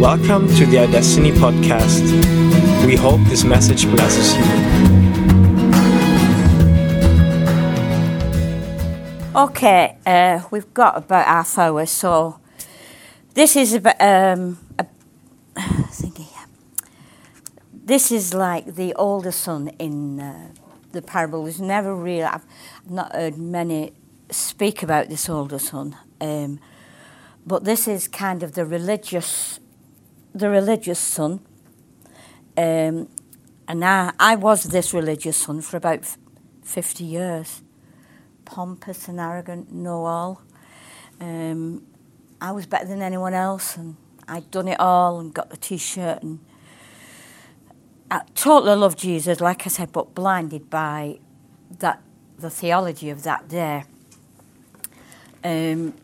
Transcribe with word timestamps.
Welcome 0.00 0.48
to 0.56 0.64
the 0.64 0.88
Destiny 0.90 1.30
podcast. 1.30 2.00
We 2.86 2.96
hope 2.96 3.20
this 3.28 3.44
message 3.44 3.84
blesses 3.84 4.34
you. 4.34 4.42
Okay, 9.36 9.98
uh, 10.06 10.40
we've 10.50 10.72
got 10.72 10.96
about 10.96 11.26
half 11.26 11.58
hour, 11.58 11.84
so 11.84 12.40
this 13.34 13.56
is 13.56 13.74
about 13.74 14.00
um, 14.00 14.56
thinking, 15.90 16.28
this 17.74 18.10
is 18.10 18.32
like 18.32 18.76
the 18.76 18.94
older 18.94 19.32
son 19.32 19.68
in 19.78 20.18
uh, 20.18 20.48
the 20.92 21.02
parable. 21.02 21.44
There's 21.44 21.60
never 21.60 21.94
really, 21.94 22.22
I've 22.22 22.46
not 22.88 23.12
heard 23.12 23.36
many 23.36 23.92
speak 24.30 24.82
about 24.82 25.10
this 25.10 25.28
older 25.28 25.58
son, 25.58 25.94
um, 26.22 26.58
but 27.46 27.64
this 27.64 27.86
is 27.86 28.08
kind 28.08 28.42
of 28.42 28.52
the 28.52 28.64
religious, 28.64 29.59
the 30.34 30.48
religious 30.50 30.98
son. 30.98 31.40
Um, 32.56 33.08
and 33.68 33.84
I, 33.84 34.12
I 34.18 34.36
was 34.36 34.64
this 34.64 34.92
religious 34.92 35.36
son 35.36 35.60
for 35.60 35.76
about 35.76 36.16
50 36.64 37.04
years. 37.04 37.62
Pompous 38.44 39.08
and 39.08 39.20
arrogant, 39.20 39.72
know 39.72 40.04
all. 40.04 40.42
Um, 41.20 41.86
I 42.40 42.52
was 42.52 42.66
better 42.66 42.86
than 42.86 43.02
anyone 43.02 43.34
else, 43.34 43.76
and 43.76 43.96
I'd 44.26 44.50
done 44.50 44.68
it 44.68 44.80
all 44.80 45.20
and 45.20 45.32
got 45.32 45.50
the 45.50 45.56
t 45.56 45.76
shirt. 45.76 46.22
And 46.22 46.40
I 48.10 48.22
totally 48.34 48.74
loved 48.76 48.98
Jesus, 48.98 49.40
like 49.40 49.66
I 49.66 49.70
said, 49.70 49.92
but 49.92 50.14
blinded 50.14 50.70
by 50.70 51.18
that 51.78 52.02
the 52.38 52.50
theology 52.50 53.10
of 53.10 53.22
that 53.22 53.48
day. 53.48 53.84
Um, 55.44 55.94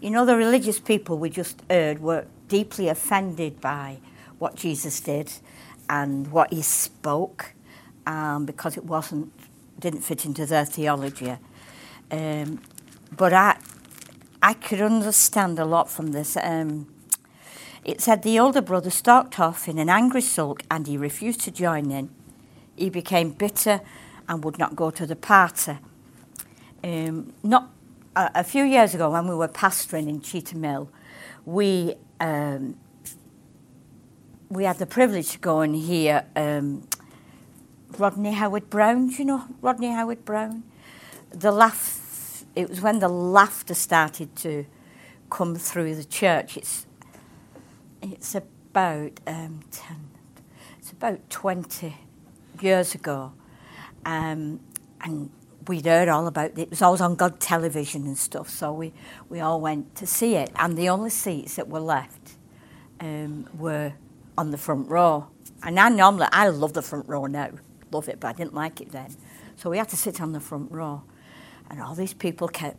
you 0.00 0.10
know, 0.10 0.24
the 0.24 0.36
religious 0.36 0.78
people 0.78 1.18
we 1.18 1.30
just 1.30 1.62
heard 1.68 2.00
were 2.00 2.26
deeply 2.48 2.88
offended 2.88 3.60
by 3.60 3.98
what 4.38 4.54
Jesus 4.54 5.00
did 5.00 5.32
and 5.88 6.30
what 6.30 6.52
he 6.52 6.62
spoke 6.62 7.52
um, 8.06 8.46
because 8.46 8.76
it 8.76 8.84
wasn't 8.84 9.32
didn't 9.78 10.00
fit 10.00 10.24
into 10.24 10.44
their 10.44 10.64
theology. 10.64 11.36
Um, 12.10 12.60
but 13.16 13.32
I 13.32 13.58
I 14.42 14.54
could 14.54 14.80
understand 14.80 15.58
a 15.58 15.64
lot 15.64 15.90
from 15.90 16.12
this. 16.12 16.36
Um, 16.36 16.86
it 17.84 18.00
said 18.00 18.22
the 18.22 18.38
older 18.38 18.60
brother 18.60 18.90
stalked 18.90 19.40
off 19.40 19.68
in 19.68 19.78
an 19.78 19.88
angry 19.88 20.20
sulk 20.20 20.62
and 20.70 20.86
he 20.86 20.96
refused 20.96 21.40
to 21.42 21.50
join 21.50 21.90
in. 21.90 22.10
He 22.76 22.90
became 22.90 23.30
bitter 23.30 23.80
and 24.28 24.44
would 24.44 24.58
not 24.58 24.76
go 24.76 24.90
to 24.90 25.06
the 25.06 25.16
party. 25.16 25.78
Um, 26.84 27.32
not 27.42 27.70
a, 28.18 28.44
few 28.44 28.64
years 28.64 28.94
ago, 28.94 29.10
when 29.10 29.28
we 29.28 29.34
were 29.34 29.48
pastoring 29.48 30.08
in 30.08 30.20
Cheetham 30.20 30.64
Hill, 30.64 30.90
we 31.44 31.94
um, 32.20 32.76
we 34.48 34.64
had 34.64 34.78
the 34.78 34.86
privilege 34.86 35.30
to 35.30 35.38
go 35.38 35.60
and 35.60 35.76
hear 35.76 36.24
um, 36.34 36.88
Rodney 37.96 38.32
Howard-Browne. 38.32 39.08
Do 39.10 39.14
you 39.16 39.24
know 39.24 39.44
Rodney 39.60 39.90
Howard-Browne? 39.92 40.64
The 41.30 41.52
laugh. 41.52 42.44
It 42.56 42.68
was 42.68 42.80
when 42.80 42.98
the 42.98 43.08
laughter 43.08 43.74
started 43.74 44.34
to 44.36 44.66
come 45.30 45.54
through 45.54 45.94
the 45.94 46.04
church. 46.04 46.56
It's 46.56 46.86
it's 48.02 48.34
about 48.34 49.20
um, 49.26 49.60
10, 49.70 49.96
it's 50.78 50.90
about 50.90 51.30
twenty 51.30 51.96
years 52.60 52.94
ago, 52.94 53.32
um, 54.04 54.60
and 55.02 55.30
we'd 55.68 55.86
heard 55.86 56.08
all 56.08 56.26
about 56.26 56.52
it. 56.52 56.58
It 56.58 56.70
was 56.70 56.82
always 56.82 57.00
on 57.00 57.14
God 57.14 57.40
television 57.40 58.06
and 58.06 58.16
stuff, 58.16 58.48
so 58.48 58.72
we, 58.72 58.92
we 59.28 59.40
all 59.40 59.60
went 59.60 59.94
to 59.96 60.06
see 60.06 60.34
it. 60.34 60.50
And 60.56 60.76
the 60.76 60.88
only 60.88 61.10
seats 61.10 61.56
that 61.56 61.68
were 61.68 61.80
left 61.80 62.36
um, 63.00 63.48
were 63.56 63.92
on 64.36 64.50
the 64.50 64.58
front 64.58 64.88
row. 64.88 65.28
And 65.62 65.78
I 65.78 65.88
normally, 65.88 66.26
I 66.32 66.48
love 66.48 66.72
the 66.72 66.82
front 66.82 67.08
row 67.08 67.26
now, 67.26 67.50
love 67.92 68.08
it, 68.08 68.20
but 68.20 68.28
I 68.28 68.32
didn't 68.32 68.54
like 68.54 68.80
it 68.80 68.92
then. 68.92 69.14
So 69.56 69.70
we 69.70 69.78
had 69.78 69.88
to 69.90 69.96
sit 69.96 70.20
on 70.20 70.32
the 70.32 70.40
front 70.40 70.70
row. 70.70 71.02
And 71.70 71.82
all 71.82 71.94
these 71.94 72.14
people 72.14 72.48
kept 72.48 72.78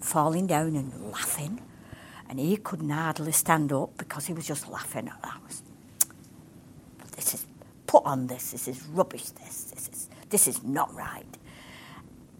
falling 0.00 0.46
down 0.46 0.74
and 0.74 1.12
laughing. 1.12 1.60
And 2.28 2.40
he 2.40 2.56
couldn't 2.56 2.90
hardly 2.90 3.32
stand 3.32 3.72
up 3.72 3.96
because 3.98 4.26
he 4.26 4.32
was 4.32 4.46
just 4.46 4.68
laughing 4.68 5.08
at 5.08 5.22
that. 5.22 5.62
This 7.14 7.34
is, 7.34 7.46
put 7.86 8.04
on 8.04 8.26
this, 8.26 8.50
this 8.50 8.66
is 8.66 8.84
rubbish, 8.86 9.30
this, 9.30 9.64
this 9.64 9.88
is, 9.88 10.08
this 10.28 10.48
is 10.48 10.64
not 10.64 10.92
right 10.94 11.38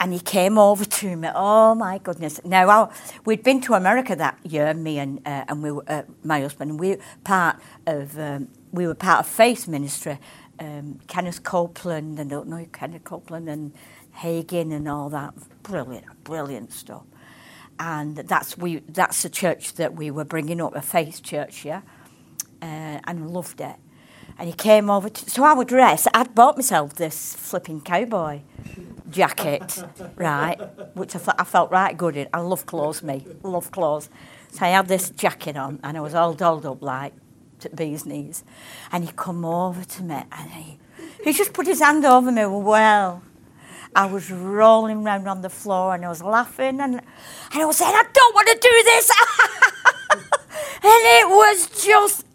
and 0.01 0.13
he 0.13 0.21
came 0.21 0.59
over 0.59 0.85
to 0.85 1.17
me. 1.17 1.29
Oh 1.35 1.75
my 1.75 1.99
goodness! 1.99 2.41
Now 2.45 2.69
I, 2.69 2.95
we'd 3.25 3.43
been 3.43 3.61
to 3.63 3.75
America 3.75 4.15
that 4.17 4.39
year, 4.45 4.73
me 4.75 4.99
and 4.99 5.21
uh, 5.27 5.45
and 5.49 5.63
we 5.63 5.73
were, 5.73 5.85
uh, 5.89 6.03
my 6.23 6.41
husband. 6.41 6.73
And 6.73 6.81
we 6.81 6.91
were 6.91 6.99
part 7.25 7.57
of 7.87 8.19
um, 8.19 8.49
we 8.73 8.87
were 8.87 8.95
part 8.95 9.21
of 9.21 9.27
Faith 9.27 9.69
Ministry. 9.69 10.19
Um, 10.59 11.01
Kenneth 11.07 11.43
Copeland, 11.43 12.19
and 12.19 12.33
I 12.33 12.35
don't 12.35 12.49
know 12.49 12.67
Kenneth 12.73 13.05
Copeland 13.05 13.47
and 13.47 13.75
Hagin 14.17 14.73
and 14.73 14.89
all 14.89 15.11
that. 15.11 15.35
Brilliant, 15.63 16.25
brilliant 16.25 16.73
stuff. 16.73 17.05
And 17.79 18.17
that's 18.17 18.57
we 18.57 18.79
that's 18.89 19.23
the 19.23 19.29
church 19.29 19.75
that 19.75 19.95
we 19.95 20.11
were 20.11 20.25
bringing 20.25 20.63
up, 20.63 20.75
a 20.75 20.81
faith 20.81 21.23
church, 21.23 21.65
yeah, 21.65 21.83
uh, 22.63 23.01
and 23.05 23.31
loved 23.31 23.61
it. 23.61 23.77
And 24.39 24.49
he 24.49 24.55
came 24.55 24.91
over 24.91 25.09
to, 25.09 25.31
so 25.31 25.45
I 25.45 25.53
would 25.53 25.69
dress. 25.69 26.07
I'd 26.15 26.35
bought 26.35 26.57
myself 26.57 26.95
this 26.95 27.35
flipping 27.35 27.81
cowboy 27.81 28.41
jacket, 29.17 29.83
right, 30.17 30.57
which 30.95 31.17
I, 31.17 31.19
thought 31.19 31.37
I 31.39 31.45
felt 31.45 31.71
right 31.71 31.97
good 31.97 32.17
in. 32.17 32.29
I 32.35 32.41
love 32.41 32.67
clothes, 32.67 33.03
me, 33.03 33.25
love 33.43 33.71
clothes. 33.71 34.11
So 34.53 34.67
I 34.67 34.69
had 34.69 34.89
this 34.89 35.09
jacket 35.11 35.57
on, 35.57 35.81
and 35.83 35.97
I 35.97 36.01
was 36.01 36.15
all 36.15 36.35
dolled 36.35 36.67
up 36.67 36.83
like 36.83 37.15
to 37.61 37.71
bee's 37.71 38.05
knees. 38.05 38.45
And 38.93 39.05
he 39.05 39.13
come 39.17 39.45
over 39.45 39.85
to 39.85 40.03
me, 40.03 40.23
and 40.31 40.51
he, 40.51 40.79
he 41.25 41.33
just 41.33 41.55
put 41.55 41.67
his 41.67 41.81
hand 41.81 42.05
over 42.05 42.31
me. 42.31 42.45
Well, 42.45 43.23
I 43.95 44.05
was 44.05 44.31
rolling 44.31 45.03
round 45.03 45.27
on 45.27 45.41
the 45.41 45.51
floor, 45.51 45.95
and 45.95 46.05
I 46.05 46.09
was 46.09 46.23
laughing, 46.23 46.81
and, 46.81 46.95
and 46.97 47.03
I 47.55 47.65
was 47.65 47.79
saying, 47.79 47.95
I 47.95 48.05
don't 48.13 48.35
want 48.35 48.49
to 48.49 48.59
do 48.61 48.83
this. 48.85 49.11
and 50.13 51.03
it 51.21 51.29
was 51.29 51.85
just 51.85 52.27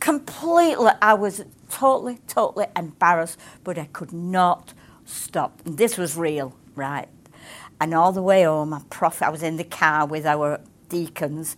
completely, 0.00 0.90
I 1.00 1.14
was 1.14 1.44
totally, 1.70 2.18
totally 2.26 2.66
embarrassed, 2.76 3.38
but 3.62 3.78
I 3.78 3.84
could 3.86 4.12
not 4.12 4.74
stop. 5.06 5.62
And 5.64 5.78
this 5.78 5.96
was 5.96 6.16
real, 6.16 6.54
right? 6.74 7.08
And 7.80 7.94
all 7.94 8.12
the 8.12 8.22
way 8.22 8.42
home, 8.42 8.74
I, 8.74 8.82
prof- 8.90 9.22
I 9.22 9.30
was 9.30 9.42
in 9.42 9.56
the 9.56 9.64
car 9.64 10.06
with 10.06 10.26
our 10.26 10.60
deacons 10.88 11.56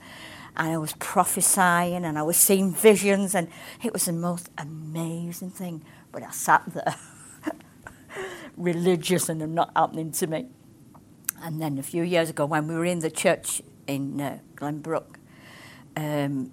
and 0.56 0.72
I 0.72 0.78
was 0.78 0.92
prophesying 0.94 2.04
and 2.04 2.19
I 2.19 2.22
was 2.22 2.36
seeing 2.36 2.72
visions 2.75 3.34
and 3.34 3.48
it 3.82 3.92
was 3.92 4.04
the 4.04 4.12
most 4.12 4.50
amazing 4.59 5.50
thing. 5.50 5.84
But 6.12 6.22
I 6.22 6.31
sat 6.31 6.62
there 6.72 6.97
religious 8.56 9.28
and 9.28 9.54
not 9.54 9.70
happening 9.75 10.12
to 10.12 10.26
me. 10.26 10.47
And 11.41 11.62
then 11.62 11.78
a 11.78 11.82
few 11.82 12.03
years 12.03 12.30
ago, 12.30 12.47
when 12.47 12.66
we 12.66 12.75
were 12.75 12.84
in 12.84 12.98
the 12.98 13.10
church 13.10 13.62
in 13.86 14.20
uh, 14.20 14.38
Glenbrook, 14.56 15.16
um, 15.97 16.50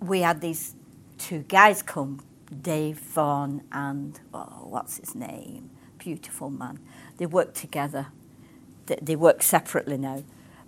we 0.00 0.20
had 0.20 0.42
these 0.42 0.74
two 1.16 1.40
guys 1.48 1.82
come 1.82 2.20
Dave 2.62 2.98
Vaughan 2.98 3.62
and, 3.72 4.20
oh, 4.32 4.66
what's 4.68 4.98
his 4.98 5.14
name? 5.14 5.70
Beautiful 5.98 6.50
man. 6.50 6.78
They 7.18 7.26
worked 7.26 7.56
together. 7.56 8.08
They, 8.86 8.98
they 9.02 9.16
work 9.16 9.42
separately 9.42 9.98
now, 9.98 10.24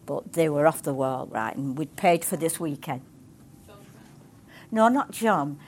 but 0.06 0.32
they 0.32 0.48
were 0.48 0.66
off 0.66 0.82
the 0.82 0.94
world, 0.94 1.30
right? 1.32 1.56
And 1.56 1.78
we'd 1.78 1.96
paid 1.96 2.24
for 2.24 2.36
this 2.36 2.60
weekend. 2.60 3.02
No, 4.70 4.88
not 4.88 5.10
John. 5.10 5.58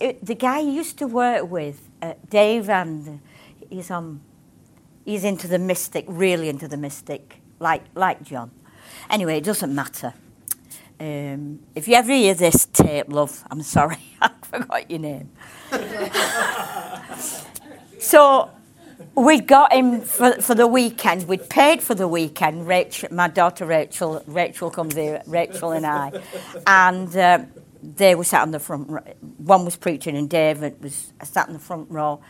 It, 0.00 0.24
the 0.24 0.34
guy 0.34 0.62
he 0.62 0.70
used 0.70 0.98
to 0.98 1.06
work 1.06 1.50
with, 1.50 1.88
uh, 2.02 2.14
Dave, 2.28 2.68
and 2.68 3.20
he's 3.68 3.90
um, 3.90 4.20
he's 5.04 5.24
into 5.24 5.48
the 5.48 5.58
mystic, 5.58 6.04
really 6.08 6.48
into 6.48 6.68
the 6.68 6.76
mystic, 6.76 7.40
like 7.58 7.82
like 7.94 8.22
John. 8.22 8.50
Anyway, 9.10 9.38
it 9.38 9.44
doesn't 9.44 9.74
matter. 9.74 10.14
Um, 11.00 11.60
if 11.74 11.86
you 11.86 11.94
ever 11.94 12.12
hear 12.12 12.34
this 12.34 12.66
tape, 12.66 13.06
love, 13.08 13.44
I'm 13.50 13.62
sorry, 13.62 13.98
forgot 14.48 14.90
your 14.90 15.00
name. 15.00 15.30
so 17.98 18.50
we 19.14 19.40
got 19.40 19.72
him 19.72 20.00
for, 20.00 20.32
for 20.40 20.54
the 20.54 20.66
weekend. 20.66 21.28
We'd 21.28 21.48
paid 21.48 21.82
for 21.82 21.94
the 21.94 22.08
weekend. 22.08 22.66
Rachel, 22.66 23.08
my 23.12 23.28
daughter 23.28 23.66
Rachel, 23.66 24.22
Rachel 24.26 24.70
comes 24.70 24.94
here, 24.94 25.22
Rachel 25.26 25.72
and 25.72 25.86
I, 25.86 26.12
and 26.66 27.14
uh, 27.16 27.40
they 27.82 28.14
were 28.14 28.24
sat 28.24 28.42
on 28.42 28.50
the 28.50 28.60
front. 28.60 28.88
row. 28.88 29.02
One 29.38 29.64
was 29.64 29.76
preaching, 29.76 30.16
and 30.16 30.28
David 30.28 30.82
was 30.82 31.12
sat 31.22 31.48
in 31.48 31.54
the 31.54 31.60
front 31.60 31.90
row, 31.90 32.20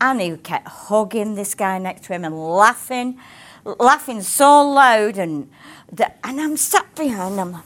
and 0.00 0.20
he 0.20 0.36
kept 0.36 0.66
hugging 0.66 1.34
this 1.34 1.54
guy 1.54 1.78
next 1.78 2.04
to 2.04 2.14
him 2.14 2.24
and 2.24 2.38
laughing, 2.38 3.18
laughing 3.64 4.22
so 4.22 4.68
loud, 4.68 5.18
and 5.18 5.50
the, 5.92 6.12
and 6.26 6.40
I'm 6.40 6.56
sat 6.56 6.94
behind 6.94 7.36
him 7.36 7.58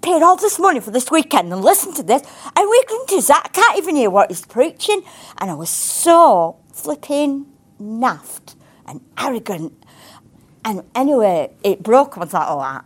paid 0.00 0.22
all 0.22 0.36
this 0.36 0.58
money 0.58 0.80
for 0.80 0.90
this 0.90 1.10
weekend 1.10 1.52
and 1.52 1.62
listen 1.62 1.92
to 1.94 2.02
this. 2.02 2.22
And 2.56 2.68
we 2.68 2.84
couldn't 2.84 3.08
to 3.08 3.26
that. 3.28 3.42
I 3.46 3.48
can't 3.48 3.78
even 3.78 3.96
hear 3.96 4.10
what 4.10 4.30
he's 4.30 4.44
preaching. 4.44 5.02
And 5.38 5.50
I 5.50 5.54
was 5.54 5.70
so 5.70 6.56
flipping 6.72 7.46
naffed 7.80 8.54
and 8.86 9.00
arrogant. 9.18 9.72
And 10.64 10.82
anyway, 10.94 11.54
it 11.62 11.82
broke. 11.82 12.16
I 12.16 12.20
like, 12.20 12.32
oh, 12.34 12.60
I, 12.60 12.80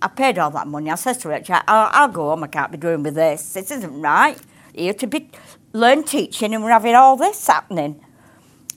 I 0.00 0.08
paid 0.08 0.38
all 0.38 0.50
that 0.50 0.66
money. 0.66 0.90
I 0.90 0.96
said 0.96 1.20
to 1.20 1.28
Rich, 1.28 1.50
I'll, 1.50 1.62
I'll 1.68 2.08
go 2.08 2.30
home. 2.30 2.44
I 2.44 2.48
can't 2.48 2.72
be 2.72 2.78
doing 2.78 3.02
with 3.02 3.14
this. 3.14 3.52
This 3.52 3.70
isn't 3.70 4.00
right. 4.00 4.38
Here 4.74 4.94
to 4.94 5.06
be 5.06 5.30
learn 5.72 6.02
teaching, 6.04 6.54
and 6.54 6.62
we're 6.62 6.70
having 6.70 6.94
all 6.94 7.16
this 7.16 7.46
happening. 7.46 8.04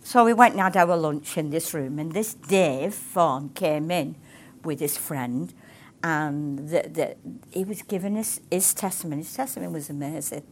So 0.04 0.24
we 0.24 0.34
went 0.34 0.54
and 0.54 0.62
had 0.62 0.78
our 0.78 0.96
lunch 0.96 1.38
in 1.38 1.50
this 1.50 1.74
room, 1.74 2.00
and 2.00 2.12
this 2.12 2.34
Dave 2.34 2.94
Vaughan 2.94 3.50
came 3.50 3.90
in 3.90 4.16
with 4.64 4.80
his 4.80 4.98
friend, 4.98 5.54
and 6.04 6.70
the, 6.70 6.90
the, 6.90 7.16
he 7.52 7.64
was 7.64 7.82
giving 7.82 8.18
us 8.18 8.40
his 8.52 8.74
testimony. 8.74 9.24
His 9.24 9.34
testimony 9.34 9.72
was 9.72 9.90
amazing. 9.90 10.44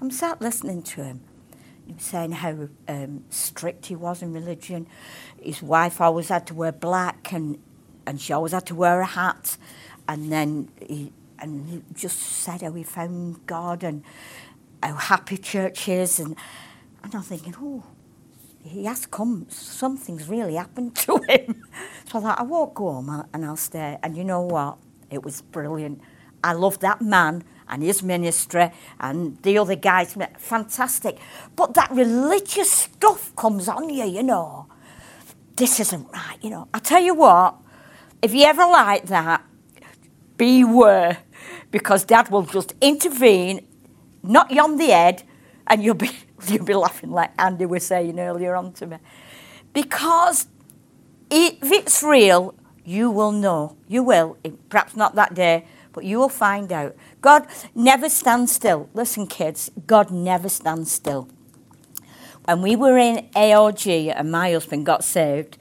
I'm 0.00 0.10
sat 0.10 0.40
listening 0.40 0.82
to 0.82 1.04
him. 1.04 1.20
Saying 1.98 2.32
how 2.32 2.68
um, 2.88 3.24
strict 3.28 3.86
he 3.86 3.96
was 3.96 4.22
in 4.22 4.32
religion. 4.32 4.86
His 5.38 5.62
wife 5.62 6.00
always 6.00 6.30
had 6.30 6.46
to 6.46 6.54
wear 6.54 6.72
black, 6.72 7.30
and, 7.30 7.58
and 8.06 8.18
she 8.18 8.32
always 8.32 8.52
had 8.52 8.64
to 8.66 8.74
wear 8.74 9.02
a 9.02 9.06
hat. 9.06 9.58
And 10.08 10.32
then 10.32 10.70
he, 10.80 11.12
and 11.38 11.68
he 11.68 11.82
just 11.92 12.18
said 12.18 12.62
how 12.62 12.72
he 12.72 12.84
found 12.84 13.46
God 13.46 13.84
and 13.84 14.02
how 14.82 14.94
happy 14.94 15.36
church 15.36 15.86
is. 15.86 16.18
And, 16.18 16.36
and 17.02 17.14
I'm 17.14 17.22
thinking, 17.22 17.54
oh, 17.60 17.84
he 18.64 18.86
has 18.86 19.04
come, 19.06 19.46
something's 19.50 20.28
really 20.28 20.54
happened 20.54 20.96
to 21.06 21.20
him. 21.28 21.62
so 22.10 22.18
I 22.18 22.22
thought, 22.22 22.40
I 22.40 22.42
won't 22.42 22.74
go 22.74 22.92
home 22.92 23.24
and 23.32 23.44
I'll 23.44 23.56
stay. 23.56 23.98
And 24.02 24.16
you 24.16 24.24
know 24.24 24.40
what? 24.40 24.78
It 25.10 25.22
was 25.22 25.42
brilliant. 25.42 26.00
I 26.42 26.54
love 26.54 26.80
that 26.80 27.00
man 27.00 27.44
and 27.68 27.82
his 27.82 28.02
ministry 28.02 28.70
and 29.00 29.38
the 29.42 29.58
other 29.58 29.76
guys, 29.76 30.16
fantastic. 30.38 31.18
But 31.56 31.74
that 31.74 31.90
religious 31.90 32.70
stuff 32.70 33.34
comes 33.36 33.68
on 33.68 33.88
you, 33.88 34.04
you 34.04 34.22
know. 34.22 34.66
This 35.56 35.78
isn't 35.80 36.10
right, 36.12 36.38
you 36.42 36.50
know. 36.50 36.68
I 36.74 36.78
tell 36.80 37.02
you 37.02 37.14
what, 37.14 37.56
if 38.20 38.34
you 38.34 38.44
ever 38.44 38.66
like 38.66 39.06
that, 39.06 39.44
beware, 40.36 41.18
because 41.70 42.04
Dad 42.04 42.30
will 42.30 42.42
just 42.42 42.74
intervene, 42.80 43.66
knock 44.22 44.50
you 44.50 44.60
on 44.62 44.76
the 44.76 44.86
head, 44.86 45.22
and 45.66 45.82
you'll 45.82 45.94
be 45.94 46.10
you'll 46.50 46.64
be 46.64 46.74
laughing 46.74 47.10
like 47.10 47.30
Andy 47.38 47.66
was 47.66 47.86
saying 47.86 48.18
earlier 48.18 48.54
on 48.54 48.72
to 48.74 48.86
me, 48.86 48.96
because 49.72 50.46
if 51.30 51.72
it's 51.72 52.02
real, 52.02 52.54
you 52.84 53.10
will 53.10 53.32
know. 53.32 53.76
You 53.88 54.02
will, 54.02 54.36
perhaps 54.68 54.96
not 54.96 55.14
that 55.14 55.34
day, 55.34 55.66
but 55.92 56.04
you 56.04 56.18
will 56.18 56.28
find 56.28 56.72
out. 56.72 56.94
God 57.20 57.46
never 57.74 58.08
stands 58.08 58.52
still. 58.52 58.88
Listen, 58.94 59.26
kids, 59.26 59.70
God 59.86 60.10
never 60.10 60.48
stands 60.48 60.92
still. 60.92 61.28
When 62.44 62.60
we 62.60 62.76
were 62.76 62.98
in 62.98 63.28
AOG 63.34 64.12
and 64.14 64.30
my 64.30 64.52
husband 64.52 64.84
got 64.84 65.02
saved, 65.02 65.56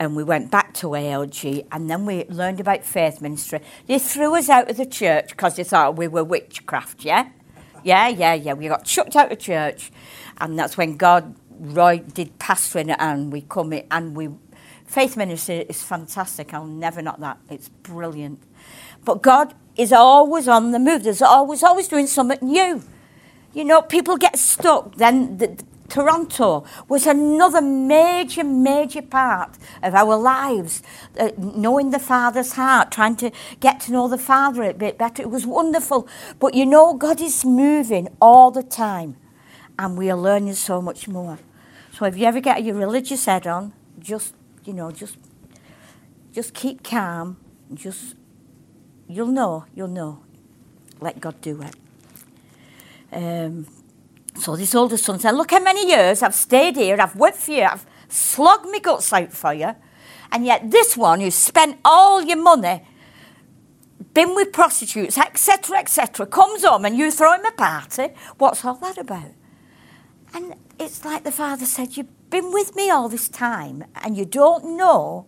and 0.00 0.14
we 0.14 0.22
went 0.22 0.50
back 0.50 0.74
to 0.74 0.88
AOG, 0.88 1.66
and 1.72 1.90
then 1.90 2.06
we 2.06 2.24
learned 2.26 2.60
about 2.60 2.84
faith 2.84 3.20
ministry. 3.20 3.60
They 3.86 3.98
threw 3.98 4.36
us 4.36 4.48
out 4.48 4.70
of 4.70 4.76
the 4.76 4.86
church 4.86 5.30
because 5.30 5.56
they 5.56 5.64
thought 5.64 5.96
we 5.96 6.06
were 6.06 6.22
witchcraft, 6.22 7.04
yeah? 7.04 7.30
Yeah, 7.88 8.08
yeah, 8.08 8.34
yeah. 8.34 8.54
We 8.54 8.68
got 8.68 8.84
chucked 8.84 9.16
out 9.16 9.32
of 9.32 9.40
church, 9.40 9.92
and 10.40 10.58
that's 10.58 10.76
when 10.78 10.98
God 10.98 11.36
Roy 11.60 12.00
did 12.00 12.38
pastoring, 12.38 12.94
and 12.98 13.32
we 13.32 13.42
come 13.42 13.72
in, 13.74 13.86
and 13.90 14.16
we 14.16 14.30
faith 14.86 15.16
ministry 15.16 15.66
is 15.70 15.82
fantastic. 15.82 16.54
I'll 16.54 16.66
never 16.66 17.02
knock 17.02 17.20
that. 17.20 17.38
It's 17.50 17.70
brilliant. 17.70 18.42
But 19.04 19.22
God 19.22 19.54
is 19.76 19.92
always 19.92 20.48
on 20.48 20.72
the 20.72 20.80
move. 20.80 21.04
There's 21.04 21.22
always, 21.22 21.64
always 21.64 21.88
doing 21.88 22.08
something 22.08 22.40
new. 22.42 22.82
You 23.54 23.64
know, 23.64 23.82
people 23.82 24.18
get 24.18 24.38
stuck. 24.38 24.96
Then 24.96 25.38
the, 25.38 25.64
Toronto 25.88 26.64
was 26.88 27.06
another 27.06 27.60
major, 27.62 28.44
major 28.44 29.02
part 29.02 29.56
of 29.82 29.94
our 29.94 30.16
lives. 30.16 30.82
Uh, 31.18 31.30
knowing 31.38 31.90
the 31.90 31.98
Father's 31.98 32.52
heart, 32.52 32.92
trying 32.92 33.16
to 33.16 33.30
get 33.60 33.80
to 33.80 33.92
know 33.92 34.08
the 34.08 34.18
Father 34.18 34.62
a 34.62 34.74
bit 34.74 34.98
better. 34.98 35.22
It 35.22 35.30
was 35.30 35.46
wonderful. 35.46 36.06
But 36.38 36.54
you 36.54 36.66
know, 36.66 36.94
God 36.94 37.20
is 37.20 37.44
moving 37.44 38.08
all 38.20 38.50
the 38.50 38.62
time, 38.62 39.16
and 39.78 39.96
we 39.96 40.10
are 40.10 40.16
learning 40.16 40.54
so 40.54 40.82
much 40.82 41.08
more. 41.08 41.38
So 41.92 42.04
if 42.04 42.16
you 42.16 42.26
ever 42.26 42.40
get 42.40 42.62
your 42.62 42.76
religious 42.76 43.24
head 43.24 43.46
on, 43.46 43.72
just 43.98 44.34
you 44.64 44.72
know, 44.72 44.90
just 44.90 45.16
just 46.32 46.54
keep 46.54 46.84
calm. 46.84 47.38
Just 47.74 48.14
you'll 49.08 49.26
know, 49.26 49.64
you'll 49.74 49.88
know. 49.88 50.22
Let 51.00 51.20
God 51.20 51.40
do 51.40 51.62
it. 51.62 51.76
Um, 53.12 53.66
so 54.38 54.56
this 54.56 54.74
older 54.74 54.96
son 54.96 55.18
said, 55.18 55.32
Look 55.32 55.50
how 55.50 55.60
many 55.60 55.88
years 55.88 56.22
I've 56.22 56.34
stayed 56.34 56.76
here, 56.76 56.96
I've 57.00 57.16
worked 57.16 57.38
for 57.38 57.52
you, 57.52 57.64
I've 57.64 57.86
slogged 58.08 58.66
my 58.66 58.78
guts 58.78 59.12
out 59.12 59.32
for 59.32 59.52
you, 59.52 59.74
and 60.32 60.44
yet 60.44 60.70
this 60.70 60.96
one 60.96 61.20
who's 61.20 61.34
spent 61.34 61.78
all 61.84 62.22
your 62.22 62.36
money, 62.36 62.82
been 64.14 64.34
with 64.34 64.52
prostitutes, 64.52 65.18
etc., 65.18 65.78
etc., 65.78 66.26
comes 66.26 66.64
home 66.64 66.84
and 66.84 66.96
you 66.96 67.10
throw 67.10 67.34
him 67.34 67.44
a 67.44 67.52
party. 67.52 68.08
What's 68.38 68.64
all 68.64 68.74
that 68.76 68.98
about? 68.98 69.32
And 70.34 70.54
it's 70.78 71.04
like 71.04 71.24
the 71.24 71.32
father 71.32 71.66
said, 71.66 71.96
You've 71.96 72.30
been 72.30 72.52
with 72.52 72.76
me 72.76 72.90
all 72.90 73.08
this 73.08 73.28
time, 73.28 73.84
and 74.02 74.16
you 74.16 74.24
don't 74.24 74.76
know 74.76 75.26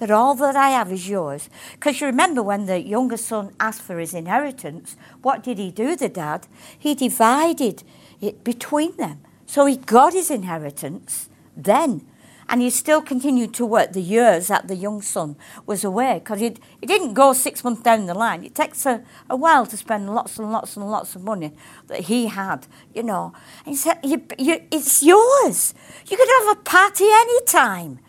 that 0.00 0.10
all 0.10 0.34
that 0.34 0.56
I 0.56 0.70
have 0.70 0.90
is 0.90 1.08
yours. 1.08 1.48
Because 1.72 2.00
you 2.00 2.06
remember 2.06 2.42
when 2.42 2.66
the 2.66 2.80
younger 2.80 3.18
son 3.18 3.54
asked 3.60 3.82
for 3.82 3.98
his 3.98 4.14
inheritance, 4.14 4.96
what 5.22 5.42
did 5.42 5.58
he 5.58 5.70
do, 5.70 5.94
the 5.94 6.08
dad? 6.08 6.48
He 6.76 6.94
divided 6.94 7.84
it 8.20 8.44
between 8.44 8.96
them. 8.96 9.20
So 9.46 9.66
he 9.66 9.76
got 9.76 10.12
his 10.12 10.30
inheritance 10.30 11.28
then. 11.56 12.06
And 12.50 12.60
he 12.60 12.70
still 12.70 13.00
continued 13.00 13.54
to 13.54 13.64
work 13.64 13.92
the 13.92 14.02
years 14.02 14.48
that 14.48 14.66
the 14.66 14.74
young 14.74 15.02
son 15.02 15.36
was 15.66 15.84
away 15.84 16.18
because 16.18 16.40
he 16.40 16.56
didn't 16.84 17.14
go 17.14 17.32
six 17.32 17.62
months 17.62 17.82
down 17.82 18.06
the 18.06 18.14
line. 18.14 18.42
It 18.42 18.56
takes 18.56 18.84
a, 18.86 19.04
a 19.28 19.36
while 19.36 19.66
to 19.66 19.76
spend 19.76 20.12
lots 20.12 20.36
and 20.36 20.50
lots 20.50 20.76
and 20.76 20.90
lots 20.90 21.14
of 21.14 21.22
money 21.22 21.52
that 21.86 22.00
he 22.00 22.26
had, 22.26 22.66
you 22.92 23.04
know. 23.04 23.32
And 23.64 23.74
he 23.74 23.76
said, 23.76 24.00
you, 24.02 24.24
you, 24.36 24.62
It's 24.72 25.00
yours. 25.00 25.74
You 26.08 26.16
could 26.16 26.28
have 26.40 26.58
a 26.58 26.60
party 26.62 27.04
any 27.08 27.40
time. 27.44 28.00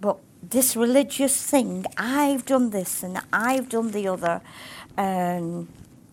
But 0.00 0.20
this 0.42 0.74
religious 0.74 1.36
thing, 1.42 1.84
I've 1.98 2.46
done 2.46 2.70
this 2.70 3.02
and 3.02 3.20
I've 3.30 3.68
done 3.68 3.90
the 3.90 4.08
other. 4.08 4.40
And, 4.96 5.68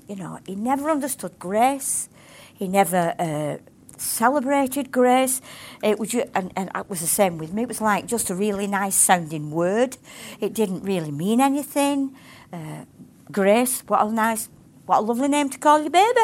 you 0.09 0.18
know, 0.18 0.39
he 0.45 0.56
never 0.56 0.89
understood 0.89 1.39
grace. 1.39 2.09
He 2.63 2.69
never 2.69 3.13
uh, 3.19 3.57
celebrated 3.98 4.89
grace. 4.89 5.42
It 5.83 6.00
was, 6.00 6.13
and, 6.13 6.54
and 6.56 6.71
it 6.74 6.89
was 6.89 7.01
the 7.01 7.07
same 7.07 7.38
with 7.38 7.51
me. 7.51 7.63
It 7.63 7.68
was 7.68 7.81
like 7.81 8.06
just 8.06 8.30
a 8.30 8.36
really 8.36 8.68
nice 8.68 8.95
sounding 8.95 9.51
word. 9.51 9.98
It 10.39 10.53
didn't 10.53 10.84
really 10.84 11.12
mean 11.12 11.41
anything. 11.41 12.15
Uh, 12.53 12.86
grace, 13.29 13.82
what 13.88 14.01
a 14.01 14.10
nice, 14.10 14.48
what 14.86 15.00
a 15.00 15.01
lovely 15.01 15.27
name 15.27 15.50
to 15.50 15.58
call 15.58 15.82
your 15.82 15.89
baby. 15.89 16.22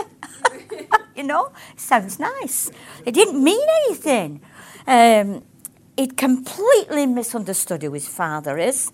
you 1.18 1.24
know, 1.24 1.52
sounds 1.76 2.20
nice. 2.20 2.72
It 3.06 3.14
didn't 3.14 3.44
mean 3.44 3.68
anything. 3.84 4.40
Um, 4.88 5.44
it 5.98 6.16
completely 6.16 7.06
misunderstood 7.06 7.84
who 7.84 7.92
his 7.92 8.08
father 8.08 8.58
is 8.58 8.94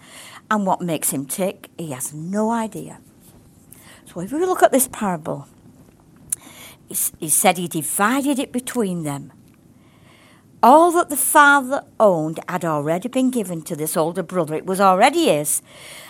and 0.50 0.66
what 0.66 0.82
makes 0.82 1.12
him 1.12 1.28
tick. 1.28 1.70
He 1.78 1.92
has 1.92 2.12
no 2.12 2.50
idea. 2.50 3.02
So 4.12 4.22
if 4.22 4.32
we 4.32 4.40
look 4.40 4.64
at 4.64 4.72
this 4.72 4.88
parable, 4.92 5.48
he 6.90 7.30
said 7.30 7.58
he 7.58 7.68
divided 7.68 8.40
it 8.40 8.52
between 8.52 9.04
them. 9.04 9.32
All 10.62 10.92
that 10.94 11.10
the 11.10 11.18
father 11.18 11.84
owned 12.00 12.40
had 12.50 12.66
already 12.66 13.08
been 13.08 13.30
given 13.30 13.62
to 13.64 13.76
this 13.76 13.96
older 13.96 14.24
brother. 14.24 14.56
It 14.56 14.66
was 14.66 14.82
already 14.82 15.26
his. 15.26 15.62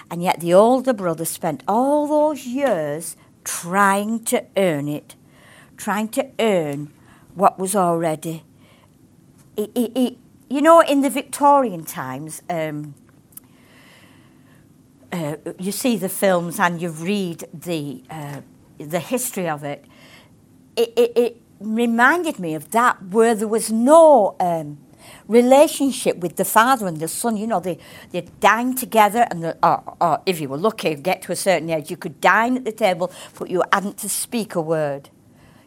And 0.10 0.22
yet 0.22 0.40
the 0.40 0.54
older 0.54 0.94
brother 0.94 1.26
spent 1.26 1.64
all 1.68 2.08
those 2.08 2.46
years 2.46 3.18
trying 3.44 4.24
to 4.26 4.46
earn 4.56 4.88
it, 4.88 5.16
trying 5.78 6.10
to 6.10 6.30
earn 6.40 6.92
what 7.34 7.60
was 7.60 7.76
already. 7.76 8.44
You 9.58 10.62
know, 10.62 10.82
in 10.82 11.02
the 11.02 11.10
Victorian 11.10 11.84
times, 11.84 12.42
um, 12.50 12.94
uh, 15.12 15.38
you 15.60 15.72
see 15.72 15.98
the 15.98 16.10
films 16.10 16.60
and 16.60 16.82
you 16.82 16.90
read 16.90 17.46
the, 17.54 18.04
uh, 18.10 18.42
the 18.78 19.00
history 19.00 19.50
of 19.50 19.64
it 19.64 19.86
it, 20.76 20.94
it, 20.96 21.18
it 21.18 21.42
reminded 21.60 22.40
me 22.40 22.54
of 22.56 22.72
that 22.72 23.02
where 23.04 23.36
there 23.36 23.48
was 23.48 23.72
no 23.72 24.36
um, 24.40 24.78
relationship 25.28 26.18
with 26.18 26.36
the 26.36 26.46
father 26.46 26.88
and 26.88 26.98
the 26.98 27.08
son. 27.08 27.38
You 27.38 27.48
know, 27.48 27.60
they, 27.60 27.78
they 28.12 28.22
dined 28.40 28.78
together, 28.78 29.28
and 29.32 29.44
the, 29.44 29.58
or, 29.64 29.96
or 30.00 30.22
if 30.26 30.40
you 30.40 30.50
were 30.50 30.58
lucky, 30.58 30.96
get 30.96 31.22
to 31.24 31.32
a 31.32 31.36
certain 31.36 31.70
age, 31.70 31.90
you 31.90 31.98
could 31.98 32.22
dine 32.22 32.58
at 32.58 32.66
the 32.66 32.72
table, 32.72 33.12
but 33.38 33.50
you 33.50 33.64
hadn't 33.72 33.98
to 34.00 34.10
speak 34.10 34.56
a 34.56 34.62
word. 34.62 35.10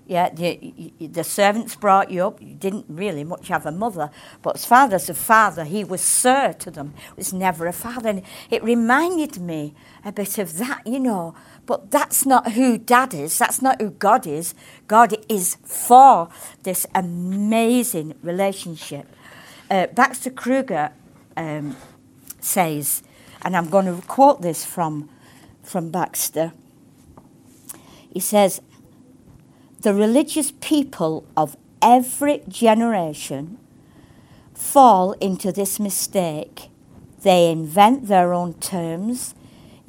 Yeah, 0.06 0.30
the, 0.30 0.90
the 0.98 1.22
servants 1.22 1.76
brought 1.76 2.10
you 2.10 2.24
up. 2.24 2.40
You 2.40 2.54
didn't 2.54 2.86
really 2.88 3.24
much 3.24 3.48
have 3.48 3.66
a 3.66 3.70
mother, 3.70 4.10
but 4.40 4.54
as 4.54 4.64
far 4.64 4.90
as 4.90 5.10
a 5.10 5.14
father, 5.14 5.64
he 5.64 5.84
was 5.84 6.00
sir 6.00 6.54
to 6.54 6.70
them. 6.70 6.94
It 7.10 7.16
was 7.18 7.34
never 7.34 7.66
a 7.66 7.74
father. 7.74 8.08
And 8.08 8.22
it 8.50 8.64
reminded 8.64 9.38
me 9.38 9.74
a 10.06 10.10
bit 10.10 10.38
of 10.38 10.56
that, 10.56 10.86
you 10.86 10.98
know, 10.98 11.34
but 11.68 11.90
that's 11.90 12.24
not 12.24 12.52
who 12.52 12.78
Dad 12.78 13.12
is. 13.12 13.36
That's 13.36 13.60
not 13.60 13.78
who 13.78 13.90
God 13.90 14.26
is. 14.26 14.54
God 14.86 15.14
is 15.28 15.58
for 15.62 16.30
this 16.62 16.86
amazing 16.94 18.14
relationship. 18.22 19.06
Uh, 19.70 19.86
Baxter 19.88 20.30
Kruger 20.30 20.92
um, 21.36 21.76
says, 22.40 23.02
and 23.42 23.54
I'm 23.54 23.68
going 23.68 23.84
to 23.84 24.00
quote 24.06 24.40
this 24.40 24.64
from, 24.64 25.10
from 25.62 25.90
Baxter. 25.90 26.54
He 28.10 28.18
says, 28.18 28.62
The 29.82 29.92
religious 29.92 30.52
people 30.62 31.26
of 31.36 31.54
every 31.82 32.44
generation 32.48 33.58
fall 34.54 35.12
into 35.20 35.52
this 35.52 35.78
mistake. 35.78 36.70
They 37.20 37.50
invent 37.50 38.08
their 38.08 38.32
own 38.32 38.54
terms 38.54 39.34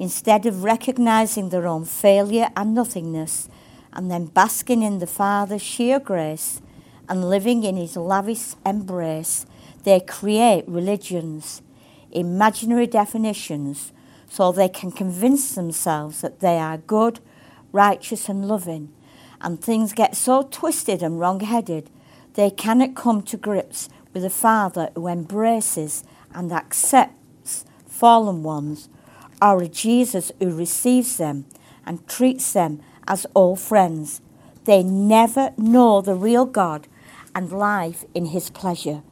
instead 0.00 0.46
of 0.46 0.64
recognizing 0.64 1.50
their 1.50 1.66
own 1.66 1.84
failure 1.84 2.48
and 2.56 2.74
nothingness 2.74 3.50
and 3.92 4.10
then 4.10 4.24
basking 4.24 4.82
in 4.82 4.98
the 4.98 5.06
Father's 5.06 5.60
sheer 5.60 6.00
grace 6.00 6.62
and 7.06 7.28
living 7.28 7.64
in 7.64 7.76
his 7.76 7.96
lavish 7.96 8.54
embrace. 8.64 9.44
They 9.84 10.00
create 10.00 10.64
religions, 10.66 11.60
imaginary 12.10 12.86
definitions, 12.86 13.92
so 14.26 14.52
they 14.52 14.68
can 14.68 14.90
convince 14.90 15.54
themselves 15.54 16.22
that 16.22 16.40
they 16.40 16.56
are 16.56 16.78
good, 16.78 17.20
righteous, 17.70 18.28
and 18.28 18.48
loving. 18.48 18.92
And 19.42 19.60
things 19.60 19.92
get 19.92 20.16
so 20.16 20.48
twisted 20.50 21.02
and 21.02 21.20
wrong 21.20 21.40
headed, 21.40 21.90
they 22.34 22.50
cannot 22.50 22.94
come 22.94 23.22
to 23.22 23.36
grips 23.36 23.88
with 24.14 24.24
a 24.24 24.30
Father 24.30 24.90
who 24.94 25.08
embraces 25.08 26.04
and 26.32 26.52
accepts 26.52 27.64
fallen 27.86 28.42
ones, 28.42 28.88
a 29.40 29.68
Jesus 29.68 30.32
who 30.38 30.54
receives 30.54 31.16
them 31.16 31.46
and 31.86 32.06
treats 32.08 32.52
them 32.52 32.80
as 33.06 33.26
all 33.34 33.56
friends. 33.56 34.20
They 34.64 34.82
never 34.82 35.52
know 35.56 36.00
the 36.00 36.14
real 36.14 36.44
God 36.44 36.86
and 37.34 37.50
life 37.50 38.04
in 38.14 38.26
His 38.26 38.50
pleasure. 38.50 39.02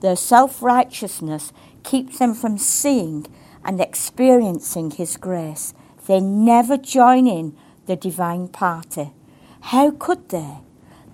Their 0.00 0.16
self 0.16 0.62
righteousness 0.62 1.52
keeps 1.82 2.18
them 2.18 2.34
from 2.34 2.58
seeing 2.58 3.26
and 3.64 3.80
experiencing 3.80 4.90
His 4.92 5.16
grace. 5.16 5.72
They 6.06 6.20
never 6.20 6.76
join 6.76 7.26
in 7.26 7.56
the 7.86 7.96
divine 7.96 8.48
party. 8.48 9.12
How 9.60 9.90
could 9.90 10.28
they? 10.28 10.58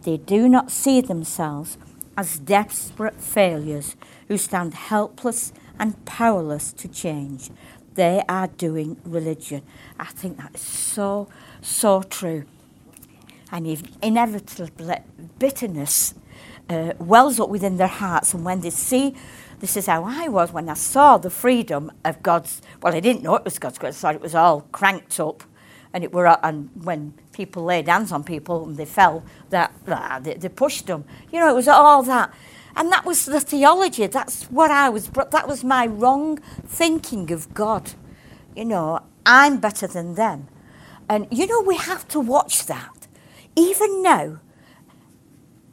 They 0.03 0.17
do 0.17 0.49
not 0.49 0.71
see 0.71 1.01
themselves 1.01 1.79
as 2.17 2.39
desperate 2.39 3.21
failures 3.21 3.97
who 4.29 4.37
stand 4.37 4.75
helpless 4.75 5.53
and 5.79 6.05
powerless 6.05 6.73
to 6.75 6.89
change. 6.89 7.51
They 7.95 8.23
are 8.29 8.47
doing 8.47 8.97
religion. 9.05 9.63
I 9.99 10.07
think 10.07 10.39
that 10.39 10.55
is 10.55 10.61
so, 10.61 11.29
so 11.61 12.03
true. 12.03 12.45
And 13.51 13.67
inevitably, 14.01 14.97
bitterness 15.39 16.15
uh, 16.71 16.95
wells 16.99 17.39
up 17.39 17.51
within 17.51 17.77
their 17.77 17.87
hearts. 17.87 18.33
And 18.33 18.45
when 18.45 18.61
they 18.61 18.71
see, 18.71 19.15
this 19.61 19.77
is 19.77 19.87
how 19.87 20.05
I 20.05 20.29
was 20.29 20.53
when 20.53 20.69
I 20.69 20.75
saw 20.75 21.19
the 21.19 21.31
freedom 21.31 21.93
of 22.05 22.23
God's, 22.23 22.63
well, 22.83 22.95
I 22.95 23.01
didn't 23.01 23.23
know 23.23 23.37
it 23.37 23.45
was 23.45 23.59
God's 23.59 23.79
grace, 23.79 24.03
I 24.03 24.09
thought 24.09 24.15
it 24.15 24.23
was 24.23 24.35
all 24.35 24.63
cranked 24.73 25.21
up. 25.21 25.45
And 25.95 26.03
it 26.03 26.13
were, 26.13 26.27
and 26.43 26.71
when 26.83 27.13
people 27.33 27.65
laid 27.65 27.87
hands 27.87 28.13
on 28.13 28.25
people 28.25 28.65
and 28.65 28.79
they 28.79 28.87
fell, 28.87 29.23
that, 29.51 29.73
that 29.85 30.25
they, 30.25 30.35
they 30.35 30.49
pushed 30.49 30.87
them. 30.87 31.05
You 31.31 31.41
know, 31.41 31.51
it 31.51 31.55
was 31.55 31.69
all 31.69 32.03
that. 32.05 32.33
And 32.77 32.91
that 32.93 33.05
was 33.05 33.27
the 33.27 33.41
theology. 33.41 34.07
That's 34.07 34.45
what 34.45 34.71
I 34.71 34.89
was, 34.89 35.09
that 35.09 35.47
was 35.47 35.63
my 35.63 35.87
wrong 35.87 36.39
thinking 36.67 37.31
of 37.33 37.53
God. 37.55 37.93
You 38.57 38.65
know, 38.65 39.01
I'm 39.27 39.59
better 39.59 39.87
than 39.87 40.15
them. 40.15 40.49
And, 41.09 41.27
you 41.31 41.47
know, 41.47 41.61
we 41.61 41.77
have 41.77 42.09
to 42.09 42.21
watch 42.21 42.67
that. 42.67 43.07
Even 43.57 44.03
now, 44.03 44.41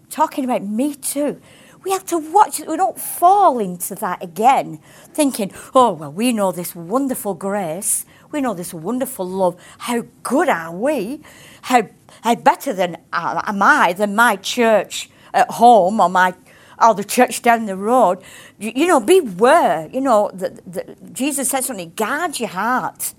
talking 0.10 0.44
about 0.44 0.64
me 0.64 0.96
too, 0.96 1.42
we 1.84 1.92
have 1.92 2.06
to 2.08 2.18
watch 2.18 2.60
it. 2.60 2.68
We 2.68 2.76
don't 2.76 3.00
fall 3.00 3.60
into 3.60 3.96
that 3.96 4.22
again, 4.22 4.80
thinking, 5.14 5.52
oh, 5.74 5.94
well, 5.94 6.12
we 6.12 6.34
know 6.34 6.52
this 6.52 6.76
wonderful 6.76 7.36
grace. 7.36 8.06
We 8.32 8.42
know 8.42 8.54
this 8.54 8.74
wonderful 8.74 9.28
love. 9.28 9.56
How 9.78 10.04
good 10.24 10.50
are 10.50 10.76
we? 10.76 11.22
How, 11.64 11.90
how 12.22 12.36
better 12.36 12.74
than 12.74 12.98
uh, 13.14 13.42
am 13.46 13.64
I 13.64 13.94
than 13.94 14.16
my 14.16 14.36
church 14.36 15.10
at 15.34 15.50
home 15.52 16.00
or 16.00 16.10
my 16.10 16.36
or 16.82 16.94
the 16.94 17.04
church 17.04 17.42
down 17.42 17.66
the 17.66 17.76
road? 17.76 18.22
You, 18.58 18.72
you 18.76 18.88
know, 18.88 19.00
beware. 19.00 19.90
You 19.92 20.02
know, 20.02 20.32
the, 20.34 20.62
the, 20.66 20.96
Jesus 21.12 21.50
says 21.50 21.66
something, 21.66 21.94
guard 21.96 22.40
your 22.40 22.50
heart. 22.50 23.14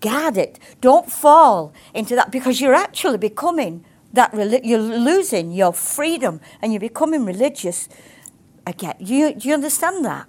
Guard 0.00 0.36
it. 0.36 0.58
Don't 0.80 1.10
fall 1.10 1.72
into 1.94 2.14
that 2.14 2.30
because 2.30 2.60
you're 2.60 2.74
actually 2.74 3.18
becoming 3.18 3.84
that 4.12 4.64
you're 4.64 4.80
losing 4.80 5.52
your 5.52 5.72
freedom 5.72 6.40
and 6.60 6.72
you're 6.72 6.80
becoming 6.80 7.24
religious 7.24 7.88
again. 8.66 8.96
You, 8.98 9.34
do 9.34 9.48
you 9.48 9.54
understand 9.54 10.04
that? 10.04 10.26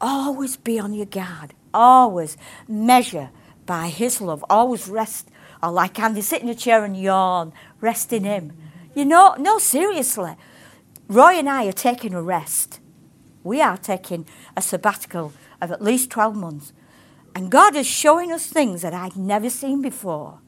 Always 0.00 0.56
be 0.56 0.78
on 0.78 0.94
your 0.94 1.06
guard. 1.06 1.52
Always 1.74 2.36
measure 2.66 3.30
by 3.66 3.88
His 3.88 4.20
love. 4.20 4.44
Always 4.48 4.88
rest. 4.88 5.28
Or 5.62 5.70
like 5.70 5.98
Andy, 5.98 6.22
sit 6.22 6.42
in 6.42 6.48
a 6.48 6.54
chair 6.54 6.84
and 6.84 6.96
yawn. 6.96 7.52
Rest 7.80 8.12
in 8.12 8.24
Him. 8.24 8.52
You 8.94 9.04
know, 9.04 9.34
no, 9.38 9.58
seriously. 9.58 10.36
Roy 11.10 11.32
and 11.40 11.48
I 11.48 11.66
are 11.66 11.72
taking 11.72 12.14
a 12.14 12.22
rest. 12.22 12.78
We 13.42 13.60
are 13.60 13.76
taking 13.76 14.26
a 14.56 14.62
sabbatical 14.62 15.32
of 15.60 15.72
at 15.72 15.82
least 15.82 16.08
12 16.10 16.36
months. 16.36 16.72
And 17.34 17.50
God 17.50 17.74
is 17.74 17.88
showing 17.88 18.30
us 18.30 18.46
things 18.46 18.82
that 18.82 18.94
I'd 18.94 19.16
never 19.16 19.50
seen 19.50 19.82
before 19.82 20.38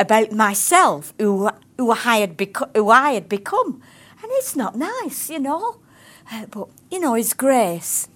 about 0.00 0.32
myself, 0.32 1.14
who, 1.16 1.48
who, 1.78 1.92
I, 1.92 2.16
had 2.16 2.36
beco- 2.36 2.74
who 2.74 2.90
I 2.90 3.12
had 3.12 3.28
become. 3.28 3.80
And 4.20 4.32
it's 4.32 4.56
not 4.56 4.76
nice, 4.76 5.30
you 5.30 5.38
know. 5.38 5.76
Uh, 6.32 6.46
but, 6.46 6.66
you 6.90 6.98
know, 6.98 7.14
His 7.14 7.32
grace 7.32 8.08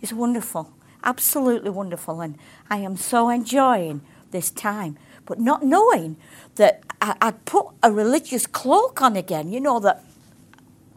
is 0.00 0.14
wonderful, 0.14 0.72
absolutely 1.02 1.68
wonderful. 1.68 2.22
And 2.22 2.38
I 2.70 2.78
am 2.78 2.96
so 2.96 3.28
enjoying 3.28 4.00
this 4.30 4.50
time. 4.50 4.96
But 5.26 5.38
not 5.38 5.62
knowing 5.62 6.16
that 6.54 6.82
I, 7.02 7.14
I'd 7.20 7.44
put 7.44 7.66
a 7.82 7.92
religious 7.92 8.46
cloak 8.46 9.02
on 9.02 9.16
again, 9.16 9.52
you 9.52 9.60
know, 9.60 9.78
that 9.80 10.02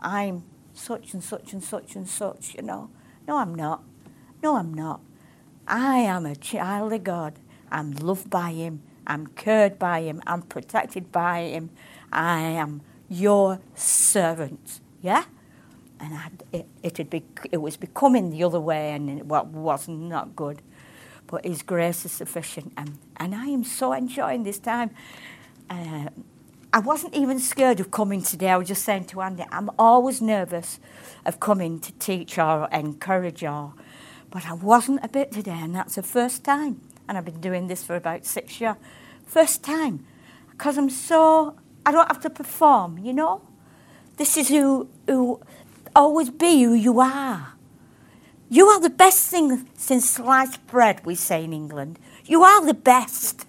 I'm 0.02 0.44
such 0.74 1.14
and 1.14 1.24
such 1.24 1.54
and 1.54 1.64
such 1.64 1.96
and 1.96 2.08
such, 2.08 2.56
you 2.56 2.62
know. 2.62 2.90
No, 3.28 3.38
I'm 3.38 3.54
not. 3.54 3.84
No, 4.42 4.56
I'm 4.56 4.74
not. 4.74 5.02
I 5.68 5.98
am 6.00 6.26
a 6.26 6.36
child 6.36 6.94
of 6.94 7.04
God. 7.04 7.34
I'm 7.72 7.92
loved 7.92 8.30
by 8.30 8.52
Him. 8.52 8.82
I'm 9.06 9.28
cared 9.28 9.78
by 9.78 10.02
Him. 10.02 10.22
I'm 10.26 10.44
protected 10.44 11.12
by 11.12 11.42
Him. 11.42 11.72
I 12.12 12.40
am 12.40 12.82
your 13.10 13.60
servant. 13.76 14.80
Yeah? 15.02 15.26
And 16.00 16.14
I, 16.14 16.30
it, 16.54 17.00
it, 17.00 17.10
be, 17.10 17.24
it 17.52 17.58
was 17.58 17.76
becoming 17.76 18.30
the 18.30 18.44
other 18.44 18.62
way, 18.62 18.92
and 18.92 19.10
it 19.10 19.26
was 19.26 19.88
not 19.88 20.36
good. 20.36 20.62
But 21.26 21.44
His 21.44 21.64
grace 21.64 22.06
is 22.06 22.12
sufficient, 22.12 22.72
and, 22.78 22.98
and 23.18 23.36
I 23.36 23.48
am 23.48 23.64
so 23.64 23.92
enjoying 23.92 24.44
this 24.44 24.60
time. 24.60 24.92
Uh, 25.70 26.10
I 26.74 26.80
wasn't 26.80 27.16
even 27.16 27.40
scared 27.40 27.80
of 27.80 27.92
coming 27.92 28.22
today. 28.22 28.50
I 28.50 28.58
was 28.58 28.68
just 28.68 28.84
saying 28.84 29.06
to 29.06 29.22
Andy, 29.22 29.46
I'm 29.52 29.70
always 29.80 30.22
nervous 30.22 30.80
of 31.26 31.40
coming 31.40 31.80
to 31.80 31.92
teach 31.94 32.38
or 32.38 32.68
encourage 32.72 33.44
or, 33.44 33.74
but 34.30 34.46
I 34.46 34.54
wasn't 34.54 35.04
a 35.04 35.08
bit 35.08 35.32
today, 35.32 35.60
and 35.60 35.74
that's 35.74 35.96
the 35.96 36.04
first 36.04 36.44
time 36.44 36.82
and 37.08 37.18
I've 37.18 37.26
been 37.26 37.42
doing 37.42 37.68
this 37.68 37.84
for 37.84 37.96
about 37.96 38.26
six 38.26 38.60
years. 38.60 38.76
First 39.26 39.64
time, 39.64 40.06
because 40.52 40.78
I'm 40.78 40.90
so, 40.90 41.56
I 41.86 41.92
don't 41.92 42.08
have 42.08 42.22
to 42.22 42.30
perform, 42.30 42.98
you 42.98 43.14
know? 43.14 43.42
This 44.18 44.38
is 44.38 44.50
who, 44.50 44.90
who, 45.08 45.42
always 45.96 46.30
be 46.30 46.64
who 46.64 46.74
you 46.74 47.00
are. 47.00 47.54
You 48.50 48.68
are 48.68 48.80
the 48.80 48.90
best 48.90 49.30
thing 49.30 49.68
since 49.76 50.10
sliced 50.10 50.66
bread, 50.68 51.06
we 51.06 51.16
say 51.16 51.44
in 51.44 51.54
England. 51.54 52.00
You 52.26 52.44
are 52.44 52.66
the 52.66 52.74
best. 52.74 53.46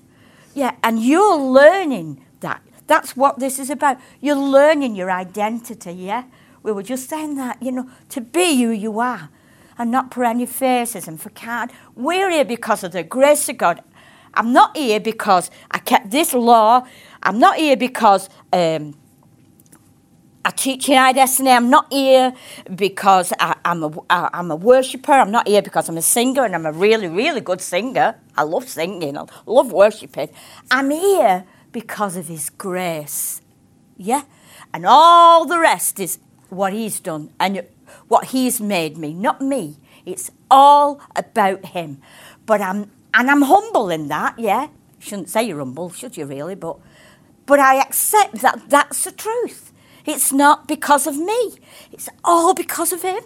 Yeah, 0.54 0.76
and 0.82 1.02
you're 1.02 1.36
learning 1.36 2.24
that. 2.40 2.62
That's 2.88 3.16
what 3.16 3.38
this 3.38 3.58
is 3.58 3.70
about. 3.70 3.98
You're 4.20 4.34
learning 4.34 4.96
your 4.96 5.10
identity, 5.10 5.92
yeah? 5.92 6.24
We 6.62 6.72
were 6.72 6.82
just 6.82 7.08
saying 7.08 7.36
that, 7.36 7.62
you 7.62 7.70
know, 7.70 7.88
to 8.08 8.20
be 8.20 8.62
who 8.62 8.70
you 8.70 8.98
are 8.98 9.28
and 9.78 9.90
not 9.90 10.10
put 10.10 10.26
any 10.26 10.46
faces 10.46 11.06
and 11.06 11.20
for 11.20 11.30
card. 11.30 11.70
We're 11.94 12.30
here 12.30 12.44
because 12.44 12.82
of 12.82 12.92
the 12.92 13.04
grace 13.04 13.48
of 13.48 13.58
God. 13.58 13.82
I'm 14.34 14.52
not 14.52 14.76
here 14.76 15.00
because 15.00 15.50
I 15.70 15.78
kept 15.78 16.10
this 16.10 16.32
law. 16.32 16.86
I'm 17.22 17.38
not 17.38 17.56
here 17.56 17.76
because 17.76 18.28
um, 18.52 18.94
I 20.44 20.50
teach 20.50 20.88
in 20.88 20.96
iDestiny. 20.96 21.54
I'm 21.54 21.68
not 21.68 21.92
here 21.92 22.32
because 22.74 23.34
I, 23.38 23.54
am 23.66 23.84
a, 23.84 23.90
I, 24.08 24.30
I'm 24.32 24.50
a 24.50 24.56
worshipper. 24.56 25.12
I'm 25.12 25.30
not 25.30 25.46
here 25.46 25.60
because 25.60 25.90
I'm 25.90 25.98
a 25.98 26.02
singer 26.02 26.44
and 26.44 26.54
I'm 26.54 26.66
a 26.66 26.72
really, 26.72 27.08
really 27.08 27.42
good 27.42 27.60
singer. 27.60 28.16
I 28.34 28.44
love 28.44 28.66
singing. 28.66 29.18
I 29.18 29.26
love 29.46 29.72
worshiping. 29.72 30.30
I'm 30.70 30.90
here 30.90 31.44
because 31.72 32.16
of 32.16 32.28
His 32.28 32.50
grace. 32.50 33.40
Yeah? 33.96 34.22
And 34.72 34.84
all 34.86 35.46
the 35.46 35.58
rest 35.58 36.00
is 36.00 36.18
what 36.48 36.72
He's 36.72 37.00
done. 37.00 37.32
And 37.38 37.64
what 38.08 38.26
He's 38.26 38.60
made 38.60 38.96
me, 38.96 39.12
not 39.14 39.40
me. 39.40 39.76
It's 40.04 40.30
all 40.50 41.00
about 41.16 41.66
Him. 41.66 42.00
But 42.46 42.60
I'm, 42.60 42.90
and 43.14 43.30
I'm 43.30 43.42
humble 43.42 43.90
in 43.90 44.08
that, 44.08 44.38
yeah. 44.38 44.68
Shouldn't 44.98 45.28
say 45.28 45.44
you're 45.44 45.58
humble, 45.58 45.90
should 45.90 46.16
you 46.16 46.26
really? 46.26 46.54
But, 46.54 46.78
but 47.46 47.60
I 47.60 47.80
accept 47.80 48.36
that 48.40 48.68
that's 48.68 49.04
the 49.04 49.12
truth. 49.12 49.72
It's 50.04 50.32
not 50.32 50.66
because 50.66 51.06
of 51.06 51.16
me. 51.16 51.58
It's 51.92 52.08
all 52.24 52.54
because 52.54 52.92
of 52.92 53.02
Him. 53.02 53.22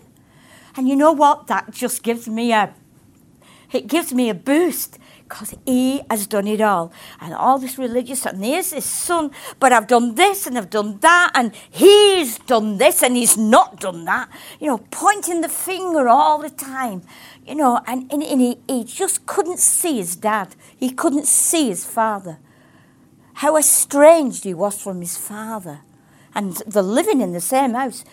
And 0.77 0.89
you 0.89 0.97
know 0.97 1.13
what? 1.13 1.47
That 1.47 1.71
just 1.71 2.03
gives 2.03 2.29
me 2.29 2.53
a, 2.53 2.75
it 3.73 3.87
gives 3.87 4.13
me 4.13 4.29
a 4.29 4.35
boost 4.35 4.99
because 5.29 5.55
he 5.65 6.03
has 6.11 6.27
done 6.27 6.47
it 6.47 6.61
all. 6.61 6.93
And 7.21 7.35
all 7.35 7.59
this 7.59 7.79
religious, 7.79 8.27
and 8.27 8.45
here's 8.45 8.73
his 8.73 8.85
son, 8.85 9.31
but 9.59 9.73
I've 9.73 9.87
done 9.87 10.15
this 10.15 10.47
and 10.47 10.57
I've 10.59 10.71
done 10.71 10.99
that, 11.01 11.31
and 11.35 11.55
he's 11.71 12.39
done 12.39 12.79
this 12.79 13.03
and 13.03 13.17
he's 13.17 13.37
not 13.37 13.81
done 13.81 14.05
that. 14.05 14.29
You 14.61 14.69
know, 14.69 14.79
pointing 14.91 15.41
the 15.41 15.49
finger 15.49 16.09
all 16.09 16.39
the 16.39 16.51
time. 16.51 17.03
You 17.47 17.57
know, 17.57 17.81
and, 17.87 18.11
and, 18.13 18.23
and 18.23 18.41
he, 18.41 18.59
he 18.69 18.85
just 18.85 19.27
couldn't 19.27 19.59
see 19.59 19.97
his 19.97 20.17
dad. 20.17 20.55
He 20.77 20.91
couldn't 20.91 21.27
see 21.27 21.69
his 21.69 21.85
father. 21.85 22.39
How 23.35 23.57
estranged 23.57 24.45
he 24.45 24.55
was 24.55 24.81
from 24.81 25.01
his 25.01 25.17
father. 25.17 25.81
And 26.35 26.63
they're 26.67 26.83
living 26.83 27.21
in 27.21 27.33
the 27.33 27.41
same 27.41 27.75
house. 27.75 28.05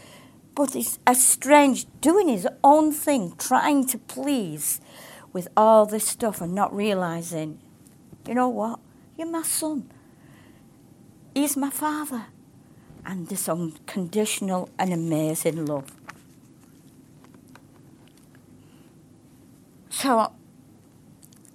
But 0.56 0.74
he's 0.74 1.00
estranged, 1.08 1.88
doing 2.02 2.28
his 2.28 2.48
own 2.64 2.92
thing, 2.92 3.34
trying 3.38 3.86
to 3.88 3.98
please 3.98 4.82
with 5.34 5.48
all 5.56 5.86
this 5.86 6.08
stuff 6.08 6.42
and 6.42 6.54
not 6.54 6.76
realizing, 6.76 7.60
you 8.28 8.34
know 8.34 8.50
what? 8.50 8.80
You're 9.18 9.30
my 9.30 9.44
son. 9.44 9.90
He's 11.34 11.56
my 11.56 11.70
father. 11.70 12.26
And 13.06 13.28
this 13.28 13.48
unconditional 13.48 14.70
and 14.78 14.94
amazing 14.94 15.66
love. 15.66 15.92
So 19.90 20.32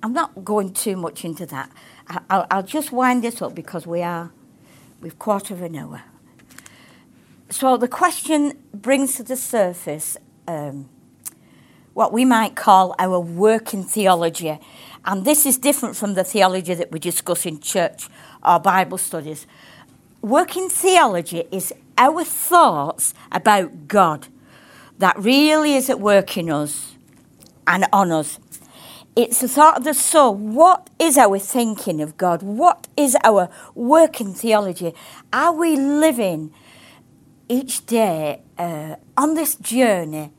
I'm 0.03 0.13
not 0.13 0.45
going 0.45 0.73
too 0.73 0.97
much 0.97 1.25
into 1.25 1.47
that. 1.47 1.71
I'll, 2.29 2.47
I'll 2.51 2.63
just 2.63 2.93
wind 2.93 3.25
this 3.25 3.41
up 3.41 3.55
because 3.55 3.87
we 3.87 4.03
are, 4.03 4.33
we've 5.01 5.19
quarter 5.19 5.55
of 5.55 5.63
an 5.63 5.77
hour. 5.77 6.03
So 7.49 7.77
the 7.77 7.89
question 7.89 8.59
brings 8.73 9.17
to 9.17 9.23
the 9.23 9.37
surface 9.37 10.17
um, 10.47 10.89
what 11.95 12.13
we 12.13 12.25
might 12.25 12.55
call 12.55 12.95
our 12.99 13.19
working 13.19 13.85
theology. 13.85 14.59
And 15.05 15.25
this 15.25 15.47
is 15.47 15.57
different 15.57 15.97
from 15.97 16.15
the 16.15 16.25
theology 16.25 16.75
that 16.75 16.93
we 16.93 16.99
discuss 16.99 17.47
in 17.47 17.61
church 17.61 18.09
or 18.45 18.59
Bible 18.59 18.99
studies. 18.99 19.47
Working 20.21 20.69
theology 20.69 21.45
is 21.51 21.73
our 21.97 22.25
thoughts 22.25 23.15
about 23.31 23.89
God 23.89 24.27
that 24.99 25.19
really 25.19 25.75
is 25.75 25.89
at 25.91 26.01
work 26.01 26.37
in 26.37 26.51
us 26.51 26.95
and 27.67 27.87
on 27.93 28.11
us. 28.11 28.39
It's 29.17 29.41
the 29.41 29.49
thought 29.49 29.79
of 29.79 29.85
the 29.85 29.95
soul. 29.95 30.35
What 30.35 30.91
is 30.99 31.17
our 31.17 31.39
thinking 31.39 32.01
of 32.01 32.17
God? 32.17 32.43
What 32.43 32.89
is 32.97 33.17
our 33.23 33.49
working 33.75 34.35
theology? 34.35 34.93
Are 35.33 35.53
we 35.53 35.77
living 35.77 36.53
each 37.49 37.87
day 37.87 38.43
uh, 38.59 38.97
on 39.17 39.35
this 39.35 39.55
journey 39.55 40.33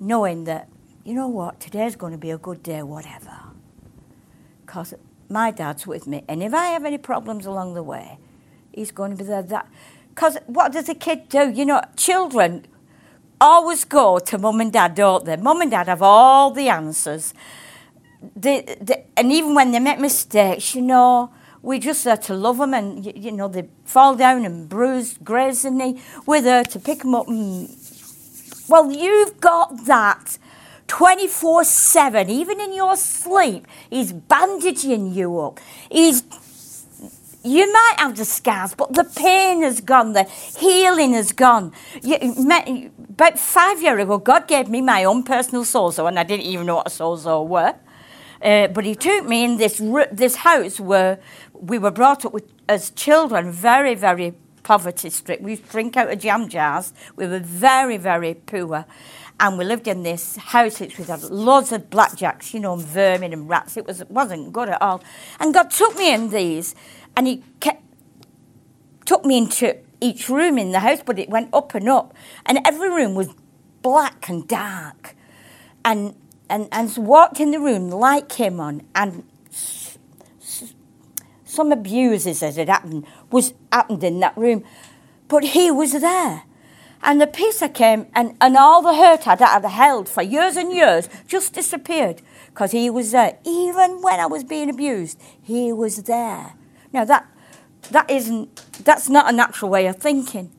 knowing 0.00 0.44
that 0.44 0.68
you 1.08 1.14
know 1.14 1.28
what, 1.28 1.58
today's 1.58 1.96
going 1.96 2.12
to 2.12 2.18
be 2.18 2.30
a 2.30 2.36
good 2.36 2.62
day, 2.62 2.82
whatever. 2.82 3.34
Because 4.66 4.92
my 5.30 5.50
dad's 5.50 5.86
with 5.86 6.06
me, 6.06 6.22
and 6.28 6.42
if 6.42 6.52
I 6.52 6.66
have 6.66 6.84
any 6.84 6.98
problems 6.98 7.46
along 7.46 7.72
the 7.72 7.82
way, 7.82 8.18
he's 8.72 8.90
going 8.90 9.12
to 9.12 9.16
be 9.16 9.24
there. 9.24 9.40
That 9.40 9.66
Because 10.10 10.36
what 10.44 10.70
does 10.70 10.86
a 10.90 10.94
kid 10.94 11.30
do? 11.30 11.50
You 11.50 11.64
know, 11.64 11.80
children 11.96 12.66
always 13.40 13.86
go 13.86 14.18
to 14.18 14.36
mum 14.36 14.60
and 14.60 14.70
dad, 14.70 14.96
don't 14.96 15.24
they? 15.24 15.36
Mum 15.36 15.62
and 15.62 15.70
dad 15.70 15.88
have 15.88 16.02
all 16.02 16.50
the 16.50 16.68
answers. 16.68 17.32
They, 18.36 18.76
they, 18.78 19.06
and 19.16 19.32
even 19.32 19.54
when 19.54 19.70
they 19.70 19.78
make 19.78 20.00
mistakes, 20.00 20.74
you 20.74 20.82
know, 20.82 21.32
we 21.62 21.78
just 21.78 22.04
there 22.04 22.18
to 22.18 22.34
love 22.34 22.58
them, 22.58 22.74
and 22.74 23.06
you, 23.06 23.12
you 23.16 23.32
know 23.32 23.48
they 23.48 23.66
fall 23.86 24.14
down 24.14 24.44
and 24.44 24.68
bruise, 24.68 25.16
graze 25.24 25.62
the 25.62 25.70
knee. 25.70 26.02
We're 26.26 26.42
there 26.42 26.64
to 26.64 26.78
pick 26.78 26.98
them 26.98 27.14
up. 27.14 27.28
And, 27.28 27.74
well, 28.68 28.92
you've 28.92 29.40
got 29.40 29.86
that 29.86 30.36
24 30.88 31.64
7, 31.64 32.28
even 32.28 32.60
in 32.60 32.74
your 32.74 32.96
sleep. 32.96 33.66
He's 33.88 34.12
bandaging 34.12 35.12
you 35.12 35.38
up. 35.38 35.60
He's 35.90 36.24
you 37.44 37.72
might 37.72 37.94
have 37.98 38.16
the 38.16 38.24
scars, 38.24 38.74
but 38.74 38.92
the 38.92 39.04
pain 39.04 39.62
has 39.62 39.80
gone, 39.80 40.12
the 40.12 40.24
healing 40.24 41.12
has 41.12 41.32
gone. 41.32 41.72
You, 42.02 42.90
about 43.08 43.38
five 43.38 43.80
years 43.80 44.02
ago, 44.02 44.18
God 44.18 44.48
gave 44.48 44.68
me 44.68 44.80
my 44.80 45.04
own 45.04 45.22
personal 45.22 45.62
sozo, 45.62 46.08
and 46.08 46.18
I 46.18 46.24
didn't 46.24 46.46
even 46.46 46.66
know 46.66 46.76
what 46.76 46.88
a 46.88 46.90
sozo 46.90 47.46
were. 47.46 47.74
Uh, 48.42 48.66
but 48.68 48.84
He 48.84 48.94
took 48.94 49.24
me 49.24 49.44
in 49.44 49.56
this 49.56 49.80
this 50.12 50.36
house 50.36 50.80
where 50.80 51.20
we 51.54 51.78
were 51.78 51.92
brought 51.92 52.24
up 52.24 52.32
with, 52.32 52.44
as 52.68 52.90
children, 52.90 53.52
very, 53.52 53.94
very 53.94 54.34
poverty 54.64 55.08
stricken. 55.08 55.46
We 55.46 55.56
drink 55.56 55.96
out 55.96 56.10
of 56.10 56.18
jam 56.18 56.48
jars. 56.48 56.92
We 57.16 57.26
were 57.26 57.38
very, 57.38 57.96
very 57.96 58.34
poor 58.34 58.84
and 59.40 59.56
we 59.58 59.64
lived 59.64 59.86
in 59.86 60.02
this 60.02 60.36
house 60.36 60.80
which 60.80 60.96
had 60.96 61.22
loads 61.22 61.70
of 61.72 61.90
blackjacks, 61.90 62.52
you 62.52 62.60
know, 62.60 62.74
and 62.74 62.82
vermin 62.82 63.32
and 63.32 63.48
rats. 63.48 63.76
It 63.76 63.86
was 63.86 64.02
wasn't 64.08 64.52
good 64.52 64.68
at 64.68 64.82
all. 64.82 65.02
And 65.38 65.54
God 65.54 65.70
took 65.70 65.96
me 65.96 66.12
in 66.12 66.30
these, 66.30 66.74
and 67.16 67.26
He 67.26 67.44
kept, 67.60 67.82
took 69.04 69.24
me 69.24 69.38
into 69.38 69.76
each 70.00 70.28
room 70.28 70.58
in 70.58 70.72
the 70.72 70.80
house, 70.80 71.00
but 71.04 71.18
it 71.18 71.28
went 71.28 71.52
up 71.54 71.74
and 71.74 71.88
up, 71.88 72.14
and 72.46 72.58
every 72.64 72.90
room 72.90 73.14
was 73.14 73.28
black 73.82 74.28
and 74.28 74.46
dark, 74.48 75.14
and 75.84 76.16
and 76.50 76.68
and 76.72 76.96
walked 76.96 77.38
in 77.38 77.52
the 77.52 77.60
room, 77.60 77.90
the 77.90 77.96
light 77.96 78.28
came 78.28 78.58
on, 78.58 78.82
and 78.94 79.24
some 81.44 81.72
abuses 81.72 82.42
as 82.42 82.58
it 82.58 82.68
happened 82.68 83.06
was 83.30 83.54
happened 83.72 84.02
in 84.02 84.18
that 84.20 84.36
room, 84.36 84.64
but 85.28 85.44
He 85.44 85.70
was 85.70 85.92
there. 85.92 86.42
And 87.02 87.20
the 87.20 87.26
peace 87.26 87.60
that 87.60 87.74
came, 87.74 88.06
and, 88.14 88.36
and 88.40 88.56
all 88.56 88.82
the 88.82 88.94
hurt 88.94 89.26
I'd, 89.26 89.40
I'd 89.40 89.64
held 89.64 90.08
for 90.08 90.22
years 90.22 90.56
and 90.56 90.72
years 90.72 91.08
just 91.26 91.52
disappeared 91.52 92.22
because 92.48 92.72
he 92.72 92.90
was 92.90 93.12
there. 93.12 93.38
Even 93.44 94.02
when 94.02 94.18
I 94.18 94.26
was 94.26 94.42
being 94.44 94.68
abused, 94.68 95.20
he 95.40 95.72
was 95.72 96.02
there. 96.04 96.54
Now, 96.92 97.04
that, 97.04 97.26
that 97.90 98.10
isn't, 98.10 98.84
that's 98.84 99.08
not 99.08 99.32
a 99.32 99.32
natural 99.32 99.70
way 99.70 99.86
of 99.86 99.96
thinking, 99.96 100.50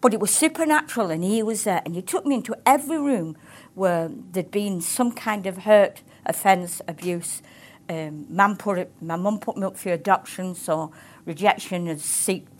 but 0.00 0.12
it 0.12 0.20
was 0.20 0.30
supernatural, 0.30 1.10
and 1.10 1.24
he 1.24 1.42
was 1.42 1.64
there. 1.64 1.80
And 1.86 1.94
he 1.94 2.02
took 2.02 2.26
me 2.26 2.34
into 2.34 2.56
every 2.66 2.98
room 2.98 3.36
where 3.74 4.10
there'd 4.32 4.50
been 4.50 4.80
some 4.82 5.12
kind 5.12 5.46
of 5.46 5.58
hurt, 5.58 6.02
offence, 6.26 6.82
abuse. 6.86 7.40
Um, 7.88 8.26
put 8.58 8.90
my 9.02 9.16
mum 9.16 9.38
put 9.38 9.56
me 9.56 9.64
up 9.64 9.76
for 9.76 9.90
adoption, 9.90 10.54
so 10.54 10.92
rejection 11.26 11.88
and 11.88 12.00
seeped 12.00 12.53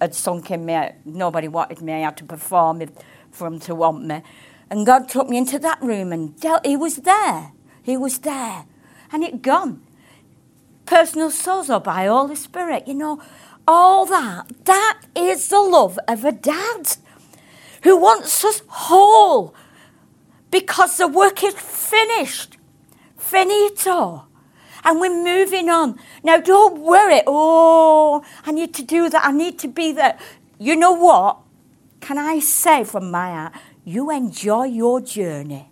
had 0.00 0.14
sunk 0.14 0.50
in 0.50 0.64
me. 0.64 0.90
Nobody 1.04 1.48
wanted 1.48 1.80
me. 1.82 1.92
I 1.94 1.98
had 1.98 2.16
to 2.18 2.24
perform 2.24 2.82
for 3.30 3.48
them 3.48 3.60
to 3.60 3.74
want 3.74 4.04
me. 4.04 4.22
And 4.70 4.84
God 4.86 5.08
took 5.08 5.28
me 5.28 5.38
into 5.38 5.58
that 5.60 5.80
room 5.82 6.12
and 6.12 6.38
dealt, 6.38 6.66
He 6.66 6.76
was 6.76 6.96
there. 6.96 7.52
He 7.82 7.96
was 7.96 8.18
there. 8.18 8.66
And 9.12 9.22
it 9.24 9.42
gone. 9.42 9.82
Personal 10.86 11.30
sozo 11.30 11.82
by 11.82 12.06
Holy 12.06 12.36
Spirit, 12.36 12.86
you 12.86 12.94
know, 12.94 13.22
all 13.66 14.06
that. 14.06 14.64
That 14.64 15.00
is 15.14 15.48
the 15.48 15.60
love 15.60 15.98
of 16.08 16.24
a 16.24 16.32
dad 16.32 16.96
who 17.82 17.96
wants 17.96 18.44
us 18.44 18.62
whole 18.66 19.54
because 20.50 20.96
the 20.96 21.08
work 21.08 21.42
is 21.44 21.54
finished. 21.54 22.56
Finito 23.16 24.27
and 24.88 25.00
we're 25.00 25.22
moving 25.22 25.68
on. 25.68 25.98
Now, 26.24 26.38
don't 26.38 26.80
worry. 26.80 27.20
Oh, 27.26 28.24
I 28.46 28.52
need 28.52 28.72
to 28.74 28.82
do 28.82 29.10
that. 29.10 29.22
I 29.22 29.32
need 29.32 29.58
to 29.58 29.68
be 29.68 29.92
there. 29.92 30.18
You 30.58 30.76
know 30.76 30.92
what? 30.92 31.40
Can 32.00 32.16
I 32.16 32.38
say 32.38 32.84
from 32.84 33.10
my 33.10 33.30
heart, 33.30 33.52
you 33.84 34.10
enjoy 34.10 34.64
your 34.64 35.02
journey, 35.02 35.68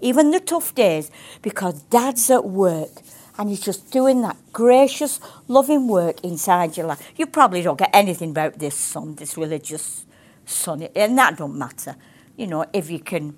even 0.00 0.30
the 0.30 0.40
tough 0.40 0.74
days, 0.74 1.10
because 1.42 1.82
Dad's 1.82 2.30
at 2.30 2.46
work 2.46 2.88
and 3.36 3.50
he's 3.50 3.60
just 3.60 3.90
doing 3.90 4.22
that 4.22 4.38
gracious, 4.54 5.20
loving 5.48 5.86
work 5.86 6.24
inside 6.24 6.78
your 6.78 6.86
life. 6.86 7.12
You 7.16 7.26
probably 7.26 7.60
don't 7.60 7.78
get 7.78 7.90
anything 7.92 8.30
about 8.30 8.58
this 8.58 8.74
son, 8.74 9.16
this 9.16 9.36
religious 9.36 10.06
son, 10.46 10.88
and 10.96 11.18
that 11.18 11.36
don't 11.36 11.58
matter. 11.58 11.96
You 12.38 12.46
know, 12.46 12.64
if 12.72 12.88
you 12.88 13.00
can 13.00 13.36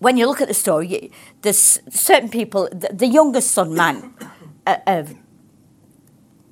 when 0.00 0.16
you 0.16 0.26
look 0.26 0.40
at 0.40 0.48
the 0.48 0.54
story, 0.54 1.12
there's 1.42 1.78
certain 1.90 2.28
people, 2.28 2.68
the, 2.72 2.88
the 2.92 3.06
youngest 3.06 3.52
son 3.52 3.74
man 3.74 4.14
uh, 4.66 4.78
uh, 4.86 5.04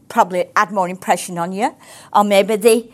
probably 0.09 0.47
had 0.55 0.71
more 0.71 0.89
impression 0.89 1.39
on 1.39 1.53
you, 1.53 1.75
or 2.13 2.25
maybe 2.25 2.57
the 2.57 2.91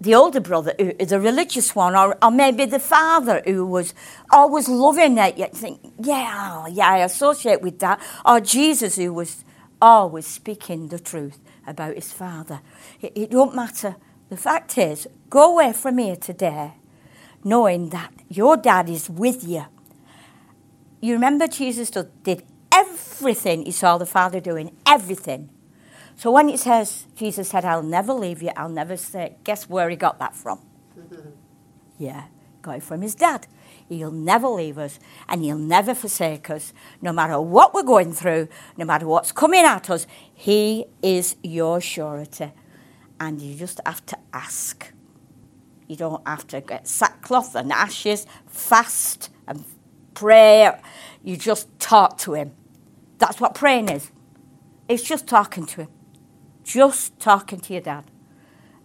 the 0.00 0.12
older 0.12 0.40
brother, 0.40 0.74
who 0.76 0.92
is 0.98 1.12
a 1.12 1.20
religious 1.20 1.72
one, 1.72 1.94
or, 1.94 2.18
or 2.20 2.32
maybe 2.32 2.64
the 2.64 2.80
father 2.80 3.40
who 3.44 3.64
was 3.64 3.94
always 4.32 4.68
loving 4.68 5.16
it. 5.18 5.38
You 5.38 5.46
think, 5.46 5.78
yeah, 6.00 6.66
yeah, 6.66 6.88
I 6.88 6.98
associate 7.04 7.62
with 7.62 7.78
that. 7.78 8.00
Or 8.24 8.40
Jesus 8.40 8.96
who 8.96 9.12
was 9.12 9.44
always 9.80 10.26
speaking 10.26 10.88
the 10.88 10.98
truth 10.98 11.38
about 11.64 11.94
his 11.94 12.12
father. 12.12 12.60
It, 13.00 13.12
it 13.14 13.30
don't 13.30 13.54
matter. 13.54 13.94
The 14.30 14.36
fact 14.36 14.76
is, 14.78 15.06
go 15.30 15.52
away 15.52 15.72
from 15.72 15.98
here 15.98 16.16
today 16.16 16.72
knowing 17.44 17.90
that 17.90 18.12
your 18.28 18.56
dad 18.56 18.88
is 18.88 19.10
with 19.10 19.44
you. 19.44 19.64
You 21.02 21.14
remember 21.14 21.48
Jesus 21.48 21.90
did 21.90 22.44
everything 22.72 23.66
he 23.66 23.72
saw 23.72 23.98
the 23.98 24.06
Father 24.06 24.38
doing, 24.40 24.74
everything. 24.86 25.50
So 26.14 26.30
when 26.30 26.48
it 26.48 26.60
says, 26.60 27.06
Jesus 27.16 27.48
said, 27.48 27.64
I'll 27.64 27.82
never 27.82 28.12
leave 28.12 28.40
you, 28.40 28.52
I'll 28.56 28.68
never 28.68 28.96
say, 28.96 29.34
guess 29.42 29.68
where 29.68 29.90
he 29.90 29.96
got 29.96 30.20
that 30.20 30.36
from? 30.36 30.60
yeah, 31.98 32.26
got 32.62 32.76
it 32.76 32.84
from 32.84 33.02
his 33.02 33.16
dad. 33.16 33.48
He'll 33.88 34.10
never 34.10 34.48
leave 34.48 34.78
us 34.78 34.98
and 35.28 35.42
He'll 35.42 35.58
never 35.58 35.94
forsake 35.94 36.48
us. 36.50 36.72
No 37.00 37.12
matter 37.12 37.40
what 37.40 37.74
we're 37.74 37.82
going 37.82 38.12
through, 38.12 38.48
no 38.76 38.84
matter 38.84 39.06
what's 39.06 39.32
coming 39.32 39.64
at 39.64 39.90
us, 39.90 40.06
He 40.32 40.86
is 41.02 41.36
your 41.42 41.80
surety. 41.80 42.52
And 43.20 43.40
you 43.40 43.54
just 43.54 43.80
have 43.84 44.04
to 44.06 44.18
ask. 44.32 44.92
You 45.88 45.96
don't 45.96 46.26
have 46.26 46.46
to 46.48 46.60
get 46.60 46.88
sackcloth 46.88 47.54
and 47.54 47.70
ashes, 47.72 48.26
fast 48.46 49.30
and 49.46 49.64
pray. 50.14 50.70
You 51.22 51.36
just 51.36 51.68
talk 51.78 52.18
to 52.18 52.34
Him. 52.34 52.52
That's 53.18 53.40
what 53.40 53.54
praying 53.54 53.88
is. 53.88 54.10
It's 54.88 55.02
just 55.02 55.26
talking 55.26 55.66
to 55.66 55.82
Him. 55.82 55.88
Just 56.64 57.18
talking 57.18 57.60
to 57.60 57.72
your 57.72 57.82
dad. 57.82 58.04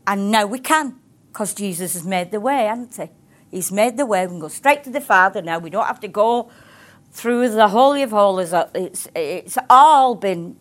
And 0.05 0.31
now 0.31 0.45
we 0.45 0.59
can, 0.59 0.99
because 1.27 1.53
Jesus 1.53 1.93
has 1.93 2.05
made 2.05 2.31
the 2.31 2.39
way, 2.39 2.65
hasn't 2.65 2.95
He? 2.95 3.09
He's 3.49 3.71
made 3.71 3.97
the 3.97 4.05
way. 4.05 4.25
We 4.25 4.31
can 4.31 4.39
go 4.39 4.47
straight 4.47 4.83
to 4.83 4.89
the 4.89 5.01
Father 5.01 5.41
now. 5.41 5.59
We 5.59 5.69
don't 5.69 5.85
have 5.85 5.99
to 6.01 6.07
go 6.07 6.51
through 7.11 7.49
the 7.49 7.69
Holy 7.69 8.03
of 8.03 8.11
Holies. 8.11 8.53
It's, 8.73 9.07
it's 9.15 9.57
all 9.69 10.15
been 10.15 10.57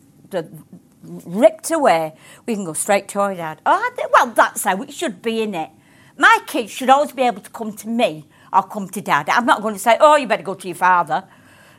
ripped 1.03 1.71
away. 1.71 2.15
We 2.47 2.55
can 2.55 2.65
go 2.65 2.73
straight 2.73 3.09
to 3.09 3.21
our 3.21 3.35
dad. 3.35 3.61
Oh, 3.67 3.91
well, 4.13 4.29
that's 4.29 4.65
how 4.65 4.81
it 4.83 4.93
should 4.93 5.23
be, 5.23 5.43
in 5.43 5.55
it? 5.55 5.71
My 6.17 6.39
kids 6.47 6.71
should 6.71 6.91
always 6.91 7.13
be 7.13 7.23
able 7.23 7.43
to 7.43 7.51
come 7.51 7.73
to 7.75 7.89
me 7.89 8.27
or 8.57 8.63
come 8.63 8.89
to 8.89 9.01
dad. 9.01 9.29
I'm 9.29 9.47
not 9.47 9.63
going 9.63 9.75
to 9.75 9.81
say, 9.81 9.97
oh, 10.01 10.17
you 10.17 10.27
better 10.27 10.43
go 10.43 10.55
to 10.55 10.69
your 10.69 10.77
father. 10.77 11.25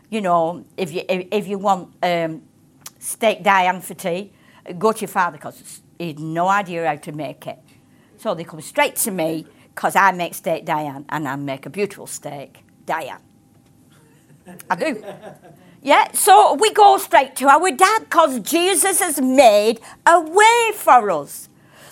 You 0.10 0.22
know, 0.22 0.66
if 0.78 0.94
you, 0.94 1.02
if, 1.10 1.28
if 1.32 1.48
you 1.48 1.58
want 1.58 1.94
um, 2.04 2.44
steak 3.00 3.44
Diane 3.44 3.82
for 3.82 3.96
tea, 3.96 4.32
go 4.78 4.92
to 4.92 5.02
your 5.02 5.08
father 5.08 5.38
because 5.38 5.82
he'd 5.98 6.20
no 6.20 6.48
idea 6.48 6.88
how 6.88 6.96
to 6.96 7.12
make 7.12 7.48
it. 7.48 7.60
So 8.18 8.34
they 8.34 8.44
come 8.44 8.62
straight 8.62 8.96
to 8.98 9.12
me 9.12 9.46
because 9.74 9.96
I 9.96 10.12
make 10.12 10.34
steak 10.34 10.66
Diane 10.66 11.06
and 11.10 11.28
I 11.28 11.36
make 11.36 11.66
a 11.66 11.70
beautiful 11.70 12.08
steak 12.08 12.64
Diane. 12.86 13.22
I 14.70 14.76
do. 14.76 15.04
Yeah, 15.82 16.12
so 16.14 16.56
we 16.56 16.72
go 16.74 16.98
straight 16.98 17.36
to 17.38 17.48
our 17.48 17.72
dad 17.72 18.04
because 18.10 18.40
Jesus 18.40 19.00
has 19.00 19.22
made 19.22 19.80
a 20.06 20.20
way 20.20 20.72
for 20.74 21.12
us 21.12 21.50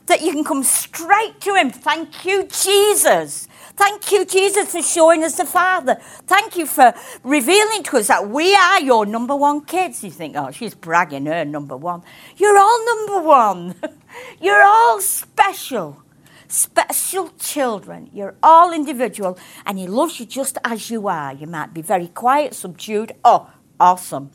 that 0.07 0.21
you 0.21 0.31
can 0.31 0.43
come 0.43 0.63
straight 0.63 1.39
to 1.41 1.55
him. 1.55 1.69
Thank 1.69 2.25
you, 2.25 2.47
Jesus. 2.47 3.47
Thank 3.75 4.11
you, 4.11 4.25
Jesus, 4.25 4.71
for 4.71 4.81
showing 4.81 5.23
us 5.23 5.35
the 5.35 5.45
Father. 5.45 5.95
Thank 6.27 6.55
you 6.55 6.65
for 6.65 6.93
revealing 7.23 7.83
to 7.83 7.97
us 7.97 8.07
that 8.07 8.29
we 8.29 8.55
are 8.55 8.81
your 8.81 9.05
number 9.05 9.35
one 9.35 9.65
kids. 9.65 10.03
You 10.03 10.11
think, 10.11 10.35
oh, 10.37 10.51
she's 10.51 10.73
bragging 10.73 11.25
her 11.25 11.43
number 11.43 11.75
one. 11.75 12.01
You're 12.37 12.57
all 12.57 12.85
number 12.85 13.27
one. 13.27 13.75
You're 14.41 14.63
all 14.63 15.01
special 15.01 16.05
special 16.47 17.29
children. 17.39 18.09
You're 18.13 18.35
all 18.41 18.71
individual, 18.73 19.37
and 19.65 19.77
He 19.77 19.87
loves 19.87 20.19
you 20.19 20.25
just 20.25 20.57
as 20.63 20.89
you 20.89 21.07
are. 21.07 21.33
You 21.33 21.47
might 21.47 21.73
be 21.73 21.81
very 21.81 22.07
quiet, 22.07 22.53
subdued. 22.53 23.13
Oh, 23.23 23.49
awesome. 23.79 24.31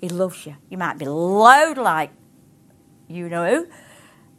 He 0.00 0.08
loves 0.08 0.46
you. 0.46 0.56
You 0.68 0.78
might 0.78 0.98
be 0.98 1.06
loud 1.06 1.78
like 1.78 2.10
you 3.08 3.28
know. 3.28 3.66